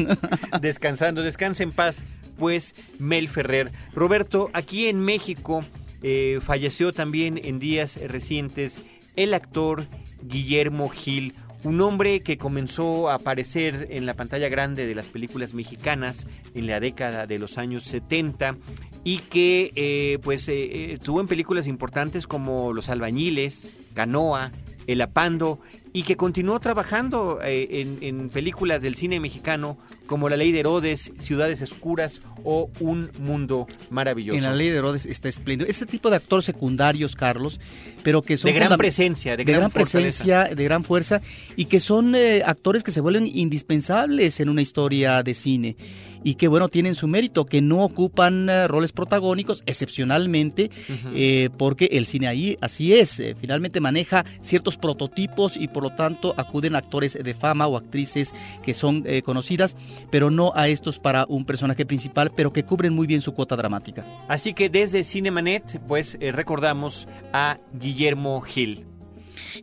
Descansando, 0.62 1.22
descansa 1.22 1.64
en 1.64 1.72
paz, 1.72 2.04
pues 2.38 2.74
Mel 2.98 3.30
Ferrer. 3.30 3.72
Roberto, 3.94 4.50
aquí 4.54 4.88
en 4.88 5.00
México 5.00 5.64
eh, 6.02 6.40
falleció 6.42 6.92
también 6.92 7.40
en 7.44 7.60
días 7.60 8.00
recientes 8.08 8.82
el 9.16 9.36
actor 9.36 9.86
Guillermo 10.24 10.90
Gil, 10.90 11.34
un 11.64 11.82
hombre 11.82 12.22
que 12.22 12.38
comenzó 12.38 13.10
a 13.10 13.16
aparecer 13.16 13.88
en 13.92 14.06
la 14.06 14.16
pantalla 14.16 14.50
grande 14.50 14.86
de 14.86 14.96
las 14.96 15.10
películas 15.10 15.54
mexicanas 15.54 16.28
en 16.54 16.68
la 16.68 16.80
década 16.80 17.26
de 17.28 17.40
los 17.40 17.58
años 17.58 17.84
70 17.84 18.58
y 19.04 19.20
que 19.20 19.72
eh, 19.76 20.20
pues 20.22 20.48
eh, 20.50 20.94
estuvo 20.94 21.22
en 21.22 21.28
películas 21.28 21.68
importantes 21.68 22.28
como 22.28 22.74
Los 22.74 22.90
Albañiles, 22.90 23.68
Canoa, 23.94 24.52
El 24.88 25.02
Apando 25.02 25.60
y 25.94 26.02
que 26.04 26.18
continuó 26.18 26.60
trabajando 26.60 27.40
eh, 27.44 27.98
en, 28.02 28.30
películas 28.30 28.82
del 28.82 28.96
cine 28.96 29.20
mexicano 29.20 29.78
como 30.08 30.28
La 30.28 30.36
Ley 30.36 30.52
de 30.52 30.62
Herodes, 30.62 31.12
Ciudades 31.20 31.62
Oscuras 31.62 32.20
o 32.44 32.70
Un 32.80 33.12
Mundo 33.20 33.68
Maravilloso. 33.92 34.36
En 34.36 34.44
La 34.44 34.54
Ley 34.54 34.70
de 34.70 34.78
Herodes 34.78 35.06
está 35.06 35.30
espléndido. 35.30 35.70
Ese 35.70 35.86
tipo 35.86 36.10
de 36.10 36.16
actores 36.16 36.46
secundarios, 36.46 37.16
Carlos, 37.16 37.60
pero 38.02 38.24
que 38.24 38.38
son... 38.38 38.52
De 38.52 38.60
gran 38.60 38.76
presencia, 38.78 39.38
de, 39.38 39.44
gran, 39.44 39.70
presencia, 39.70 40.46
de 40.46 40.64
gran 40.64 40.84
fuerza 40.84 41.22
y 41.56 41.66
que 41.66 41.80
son 41.80 42.16
eh, 42.16 42.42
actores 42.44 42.84
que 42.84 42.92
se 42.92 43.00
vuelven 43.00 43.28
indispensables 43.28 44.40
en 44.40 44.50
una 44.50 44.64
historia 44.64 45.22
de 45.22 45.34
cine 45.36 45.78
y 46.24 46.36
que 46.36 46.48
bueno 46.48 46.70
tienen 46.70 46.96
su 46.96 47.08
mérito, 47.08 47.46
que 47.46 47.62
no 47.62 47.84
ocupan 47.84 48.50
eh, 48.50 48.68
roles 48.68 48.92
protagónicos 48.92 49.64
excepcionalmente, 49.66 50.72
eh, 51.14 51.50
porque 51.58 51.90
el 51.92 52.08
cine 52.08 52.28
ahí 52.28 52.58
así 52.62 52.94
es, 52.94 53.20
eh, 53.20 53.36
finalmente 53.40 53.80
maneja 53.80 54.26
ciertos 54.42 54.78
prototipos 54.78 55.58
y 55.58 55.68
por 55.68 55.83
lo 55.84 55.92
tanto 55.92 56.34
acuden 56.38 56.76
actores 56.76 57.14
de 57.22 57.34
fama 57.36 57.68
o 57.68 57.78
actrices 57.78 58.34
que 58.64 58.74
son 58.74 59.06
conocidas, 59.24 59.76
pero 60.10 60.32
no 60.32 60.52
a 60.56 60.68
estos 60.68 60.98
para 60.98 61.26
un 61.30 61.46
personaje 61.46 61.86
principal, 61.86 62.32
pero 62.36 62.52
que 62.52 62.64
cubren 62.64 62.94
muy 62.94 63.06
bien 63.06 63.22
su 63.22 63.34
cuota 63.34 63.56
dramática. 63.56 64.04
Así 64.28 64.54
que 64.54 64.70
desde 64.70 65.04
Cinemanet, 65.04 65.80
pues 65.88 66.18
recordamos 66.20 67.08
a 67.32 67.60
Guillermo 67.74 68.42
Gil. 68.42 68.88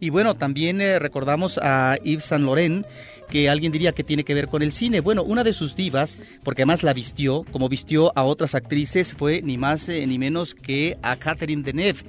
Y 0.00 0.10
bueno, 0.10 0.34
también 0.34 0.78
recordamos 1.00 1.58
a 1.58 1.96
Yves 2.04 2.24
Saint 2.24 2.44
Laurent, 2.44 2.86
que 3.30 3.48
alguien 3.48 3.72
diría 3.72 3.92
que 3.92 4.04
tiene 4.04 4.24
que 4.24 4.34
ver 4.34 4.48
con 4.48 4.62
el 4.62 4.72
cine. 4.72 5.00
Bueno, 5.00 5.22
una 5.22 5.44
de 5.44 5.52
sus 5.52 5.74
divas, 5.74 6.18
porque 6.42 6.62
además 6.62 6.82
la 6.82 6.92
vistió, 6.92 7.44
como 7.50 7.68
vistió 7.68 8.12
a 8.16 8.24
otras 8.24 8.54
actrices, 8.54 9.14
fue 9.14 9.40
ni 9.42 9.56
más 9.56 9.88
eh, 9.88 10.06
ni 10.06 10.18
menos 10.18 10.54
que 10.54 10.98
a 11.02 11.16
Catherine 11.16 11.62
Deneuve. 11.62 12.00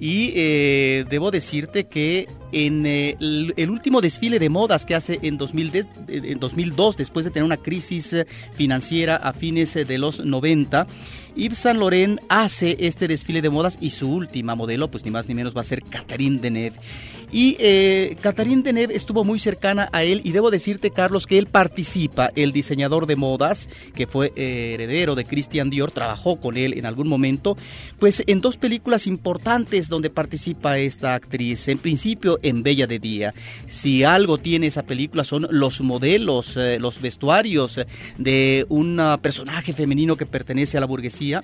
Y 0.00 0.32
eh, 0.34 1.04
debo 1.08 1.30
decirte 1.30 1.84
que 1.84 2.28
en 2.52 2.86
eh, 2.86 3.16
el, 3.20 3.70
último 3.70 4.00
desfile 4.00 4.38
de 4.38 4.48
modas 4.48 4.86
que 4.86 4.94
hace 4.94 5.18
en, 5.22 5.38
2010, 5.38 5.86
en 6.08 6.40
2002, 6.40 6.96
después 6.96 7.24
de 7.24 7.30
tener 7.30 7.44
una 7.44 7.58
crisis 7.58 8.16
financiera 8.54 9.16
a 9.16 9.32
fines 9.32 9.74
de 9.74 9.98
los 9.98 10.24
90, 10.24 10.86
Yves 11.36 11.58
Saint 11.58 11.78
Laurent 11.78 12.18
hace 12.30 12.76
este 12.80 13.08
desfile 13.08 13.42
de 13.42 13.50
modas 13.50 13.76
y 13.78 13.90
su 13.90 14.10
última 14.10 14.54
modelo, 14.54 14.90
pues 14.90 15.04
ni 15.04 15.10
más 15.10 15.28
ni 15.28 15.34
menos 15.34 15.54
va 15.54 15.60
a 15.60 15.64
ser 15.64 15.82
Catherine 15.82 16.38
Deneuve. 16.38 16.76
Y 17.32 17.56
eh, 17.58 18.16
Catherine 18.20 18.62
Deneuve 18.62 18.94
estuvo 18.94 19.24
muy 19.24 19.38
cercana 19.38 19.88
a 19.92 20.04
él 20.04 20.20
y 20.24 20.32
debo 20.32 20.50
decirte, 20.50 20.90
Carlos, 20.90 21.26
que 21.26 21.38
él 21.38 21.46
participa, 21.46 22.30
el 22.36 22.52
diseñador 22.52 23.06
de 23.06 23.16
modas, 23.16 23.68
que 23.94 24.06
fue 24.06 24.32
eh, 24.36 24.74
heredero 24.74 25.14
de 25.14 25.24
Christian 25.24 25.70
Dior, 25.70 25.90
trabajó 25.90 26.40
con 26.40 26.56
él 26.56 26.74
en 26.78 26.86
algún 26.86 27.08
momento, 27.08 27.56
pues 27.98 28.22
en 28.26 28.40
dos 28.40 28.56
películas 28.56 29.06
importantes 29.06 29.88
donde 29.88 30.10
participa 30.10 30.78
esta 30.78 31.14
actriz. 31.14 31.68
En 31.68 31.78
principio, 31.78 32.38
en 32.42 32.62
Bella 32.62 32.86
de 32.86 32.98
Día. 32.98 33.34
Si 33.66 34.04
algo 34.04 34.38
tiene 34.38 34.68
esa 34.68 34.84
película 34.84 35.24
son 35.24 35.48
los 35.50 35.80
modelos, 35.80 36.56
eh, 36.56 36.78
los 36.80 37.00
vestuarios 37.00 37.80
de 38.18 38.66
un 38.68 39.00
personaje 39.20 39.72
femenino 39.72 40.16
que 40.16 40.26
pertenece 40.26 40.76
a 40.76 40.80
la 40.80 40.86
burguesía 40.86 41.42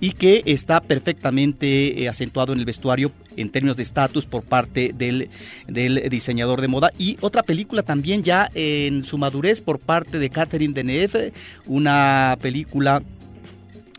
y 0.00 0.12
que 0.12 0.42
está 0.46 0.80
perfectamente 0.80 2.02
eh, 2.02 2.08
acentuado 2.08 2.52
en 2.52 2.58
el 2.58 2.64
vestuario 2.64 3.12
en 3.36 3.50
términos 3.50 3.76
de 3.76 3.82
estatus 3.82 4.26
por 4.26 4.42
parte 4.42 4.92
del, 4.94 5.30
del, 5.68 6.08
diseñador 6.08 6.60
de 6.60 6.68
moda. 6.68 6.90
Y 6.98 7.16
otra 7.20 7.42
película 7.42 7.82
también 7.82 8.22
ya 8.22 8.50
en 8.54 9.04
su 9.04 9.18
madurez 9.18 9.60
por 9.60 9.78
parte 9.78 10.18
de 10.18 10.30
Catherine 10.30 10.74
Deneuve, 10.74 11.32
una 11.66 12.38
película 12.40 13.02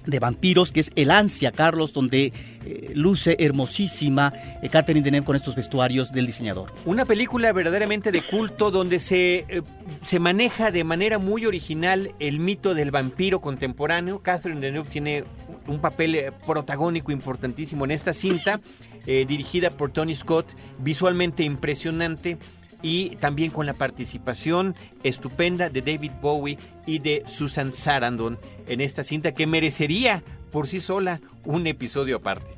de 0.06 0.20
vampiros, 0.20 0.72
que 0.72 0.80
es 0.80 0.92
El 0.96 1.12
Ansia, 1.12 1.52
Carlos, 1.52 1.94
donde 1.94 2.34
eh, 2.68 2.92
luce 2.96 3.38
hermosísima 3.40 4.34
eh, 4.62 4.68
Catherine 4.68 5.02
Deneuve 5.02 5.26
con 5.26 5.36
estos 5.38 5.56
vestuarios 5.56 6.12
del 6.12 6.26
diseñador. 6.26 6.74
Una 6.86 7.06
película 7.06 7.54
verdaderamente 7.54 8.12
de 8.12 8.22
culto 8.22 8.72
donde 8.72 9.00
se, 9.00 9.46
eh, 9.48 9.62
se 10.02 10.20
maneja 10.20 10.70
de 10.70 10.84
manera 10.84 11.18
muy 11.18 11.46
original 11.46 12.12
el 12.20 12.40
mito 12.40 12.74
del 12.74 12.92
vampiro 12.92 13.40
contemporáneo. 13.40 14.20
Catherine 14.20 14.60
Deneuve 14.60 14.90
tiene 14.90 15.24
un 15.68 15.80
papel 15.80 16.34
protagónico 16.46 17.14
importantísimo 17.14 17.86
en 17.86 17.92
esta 17.92 18.14
cinta, 18.14 18.60
dirigida 19.06 19.70
por 19.70 19.92
Tony 19.92 20.16
Scott, 20.16 20.54
visualmente 20.80 21.44
impresionante 21.44 22.38
y 22.82 23.16
también 23.18 23.52
con 23.52 23.66
la 23.66 23.74
participación 23.74 24.76
estupenda 25.04 25.70
de 25.70 25.82
David 25.82 26.12
Bowie 26.22 26.58
y 26.86 27.00
de 27.00 27.24
Susan 27.28 27.74
Sarandon 27.74 28.38
en 28.68 28.82
esta 28.82 29.04
cinta 29.04 29.34
que 29.34 29.48
merecería 29.48 30.24
por 30.58 30.68
sí 30.68 30.80
sola 30.80 31.22
un 31.46 31.68
episodio 31.68 32.16
aparte. 32.16 32.52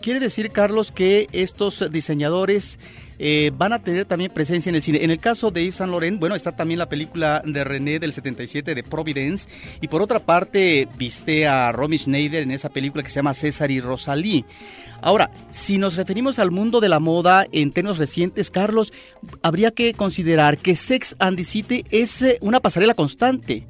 Quiere 0.00 0.20
decir, 0.20 0.50
Carlos, 0.50 0.92
que 0.92 1.28
estos 1.32 1.90
diseñadores 1.90 2.78
eh, 3.18 3.50
van 3.58 3.72
a 3.72 3.82
tener 3.82 4.04
también 4.04 4.30
presencia 4.32 4.70
en 4.70 4.76
el 4.76 4.82
cine. 4.82 5.02
En 5.02 5.10
el 5.10 5.18
caso 5.18 5.50
de 5.50 5.64
Yves 5.64 5.74
Saint 5.74 5.90
Laurent, 5.90 6.20
bueno, 6.20 6.36
está 6.36 6.54
también 6.54 6.78
la 6.78 6.88
película 6.88 7.42
de 7.44 7.64
René 7.64 7.98
del 7.98 8.12
77 8.12 8.76
de 8.76 8.82
Providence. 8.84 9.48
Y 9.80 9.88
por 9.88 10.02
otra 10.02 10.20
parte, 10.20 10.86
viste 10.96 11.48
a 11.48 11.72
Romy 11.72 11.98
Schneider 11.98 12.44
en 12.44 12.52
esa 12.52 12.68
película 12.68 13.02
que 13.02 13.10
se 13.10 13.16
llama 13.16 13.34
César 13.34 13.72
y 13.72 13.80
Rosalí. 13.80 14.44
Ahora, 15.00 15.32
si 15.50 15.78
nos 15.78 15.96
referimos 15.96 16.38
al 16.38 16.52
mundo 16.52 16.78
de 16.78 16.90
la 16.90 17.00
moda 17.00 17.44
en 17.50 17.72
términos 17.72 17.98
recientes, 17.98 18.52
Carlos, 18.52 18.92
habría 19.42 19.72
que 19.72 19.94
considerar 19.94 20.58
que 20.58 20.76
Sex 20.76 21.16
and 21.18 21.36
the 21.36 21.42
City 21.42 21.84
es 21.90 22.22
eh, 22.22 22.38
una 22.40 22.60
pasarela 22.60 22.94
constante. 22.94 23.66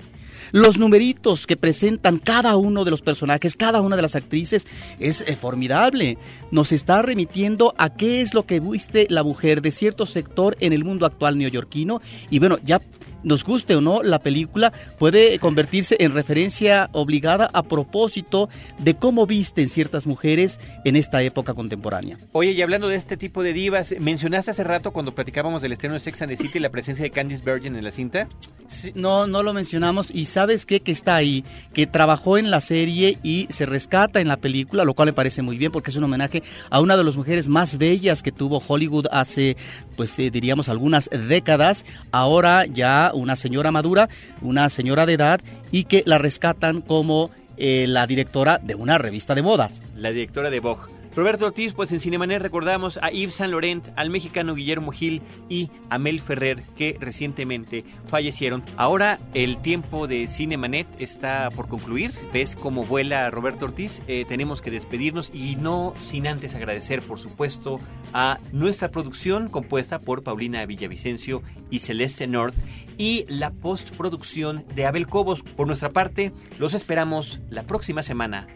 Los 0.53 0.79
numeritos 0.79 1.47
que 1.47 1.57
presentan 1.57 2.19
cada 2.19 2.57
uno 2.57 2.85
de 2.85 2.91
los 2.91 3.01
personajes, 3.01 3.57
cada 3.57 3.81
una 3.81 3.97
de 3.97 4.03
las 4.03 4.15
actrices, 4.15 4.67
es 5.01 5.23
eh, 5.23 5.35
formidable. 5.35 6.19
Nos 6.51 6.73
está 6.73 7.01
remitiendo 7.01 7.75
a 7.79 7.95
qué 7.95 8.21
es 8.21 8.35
lo 8.35 8.45
que 8.45 8.61
viste 8.61 9.07
la 9.09 9.25
mujer 9.25 9.63
de 9.63 9.71
cierto 9.71 10.05
sector 10.05 10.57
en 10.61 10.75
el 10.75 10.85
mundo 10.85 11.07
actual 11.07 11.39
neoyorquino. 11.39 12.03
Y 12.29 12.39
bueno, 12.39 12.59
ya 12.65 12.81
nos 13.23 13.45
guste 13.45 13.77
o 13.77 13.81
no 13.81 14.03
la 14.03 14.19
película, 14.19 14.73
puede 14.99 15.39
convertirse 15.39 15.97
en 16.01 16.13
referencia 16.13 16.89
obligada 16.93 17.51
a 17.53 17.63
propósito 17.63 18.49
de 18.79 18.95
cómo 18.95 19.27
visten 19.27 19.69
ciertas 19.69 20.07
mujeres 20.07 20.61
en 20.85 20.97
esta 20.97 21.23
época 21.23 21.55
contemporánea. 21.55 22.17
Oye, 22.33 22.53
y 22.53 22.63
hablando 22.63 22.89
de 22.89 22.97
este 22.97 23.17
tipo 23.17 23.43
de 23.43 23.53
divas, 23.53 23.95
mencionaste 23.99 24.51
hace 24.51 24.65
rato 24.65 24.93
cuando 24.93 25.15
platicábamos 25.15 25.63
del 25.63 25.73
estreno 25.73 25.95
de 25.95 26.01
Sex 26.01 26.23
and 26.23 26.31
the 26.31 26.37
City 26.37 26.59
la 26.59 26.71
presencia 26.71 27.03
de 27.03 27.11
Candice 27.11 27.43
Bergen 27.43 27.77
en 27.77 27.85
la 27.85 27.91
cinta. 27.91 28.29
Sí, 28.69 28.93
no, 28.95 29.27
no 29.27 29.43
lo 29.43 29.53
mencionamos 29.53 30.09
y 30.13 30.25
sabes 30.25 30.67
qué 30.67 30.81
que 30.81 30.93
está 30.93 31.17
ahí, 31.17 31.45
que 31.75 31.87
trabajó 31.87 32.39
en 32.39 32.51
la 32.51 32.61
serie 32.61 33.19
y 33.23 33.47
se 33.51 33.67
rescata 33.67 34.21
en 34.21 34.29
la 34.29 34.37
película, 34.37 34.85
lo 34.85 34.95
cual 34.95 35.07
me 35.07 35.13
parece 35.13 35.43
muy 35.43 35.59
bien 35.59 35.73
porque 35.73 35.91
es 35.91 35.97
un 35.97 36.05
homenaje 36.05 36.43
a 36.71 36.81
una 36.81 36.97
de 36.97 37.05
las 37.05 37.17
mujeres 37.17 37.49
más 37.49 37.79
bellas 37.79 38.23
que 38.23 38.33
tuvo 38.33 38.63
Hollywood 38.67 39.07
hace, 39.11 39.57
pues 39.97 40.19
eh, 40.19 40.31
diríamos 40.31 40.69
algunas 40.69 41.11
décadas. 41.11 41.85
Ahora 42.11 42.67
ya 42.67 43.12
una 43.13 43.37
señora 43.37 43.71
madura, 43.71 44.09
una 44.41 44.69
señora 44.69 45.07
de 45.07 45.15
edad 45.15 45.41
y 45.71 45.85
que 45.85 46.03
la 46.07 46.19
rescatan 46.19 46.81
como 46.81 47.31
eh, 47.57 47.87
la 47.89 48.07
directora 48.07 48.59
de 48.59 48.75
una 48.75 48.99
revista 48.99 49.35
de 49.35 49.43
modas. 49.43 49.83
La 49.97 50.11
directora 50.11 50.51
de 50.51 50.61
Vogue. 50.61 51.02
Roberto 51.15 51.45
Ortiz, 51.45 51.75
pues 51.75 51.93
en 51.93 52.01
Cinemanet 52.01 52.41
recordamos 52.41 52.99
a 53.03 53.11
Yves 53.11 53.35
Saint 53.35 53.51
Laurent, 53.51 53.89
al 53.97 54.09
mexicano 54.09 54.55
Guillermo 54.55 54.93
Gil 54.93 55.21
y 55.51 55.71
a 55.91 55.99
Mel 55.99 56.21
Ferrer, 56.21 56.63
que 56.75 56.97
recientemente 56.99 57.85
fallecieron. 58.09 58.63
Ahora 58.79 59.19
el 59.35 59.61
tiempo 59.61 60.07
de 60.07 60.27
Cinemanet 60.27 60.87
está 60.99 61.51
por 61.51 61.69
concluir. 61.69 62.13
¿Ves 62.33 62.57
cómo 62.57 62.87
vuela 62.87 63.31
Roberto 63.31 63.67
Ortiz? 63.67 64.01
Eh, 64.07 64.25
tenemos 64.27 64.63
que 64.63 64.71
despedirnos 64.71 65.31
y 65.35 65.57
no 65.57 65.93
sin 66.01 66.27
antes 66.27 66.55
agradecer, 66.55 67.03
por 67.03 67.19
supuesto, 67.19 67.79
a 68.15 68.39
nuestra 68.53 68.91
producción 68.91 69.51
compuesta 69.51 69.99
por 69.99 70.23
Paulina 70.23 70.65
Villavicencio 70.65 71.43
y 71.69 71.81
Celeste 71.81 72.27
North 72.27 72.55
y 72.97 73.27
la 73.29 73.51
postproducción 73.51 74.65
de 74.75 74.87
Abel 74.87 75.09
Cobos. 75.09 75.43
Por 75.43 75.67
nuestra 75.67 75.91
parte, 75.91 76.33
los 76.59 76.73
esperamos 76.73 77.43
la 77.51 77.65
próxima 77.65 78.03
semana 78.03 78.47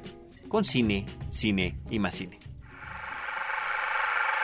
con 0.48 0.64
cine, 0.64 1.06
cine 1.28 1.76
y 1.90 1.98
más 1.98 2.14
cine. 2.14 2.45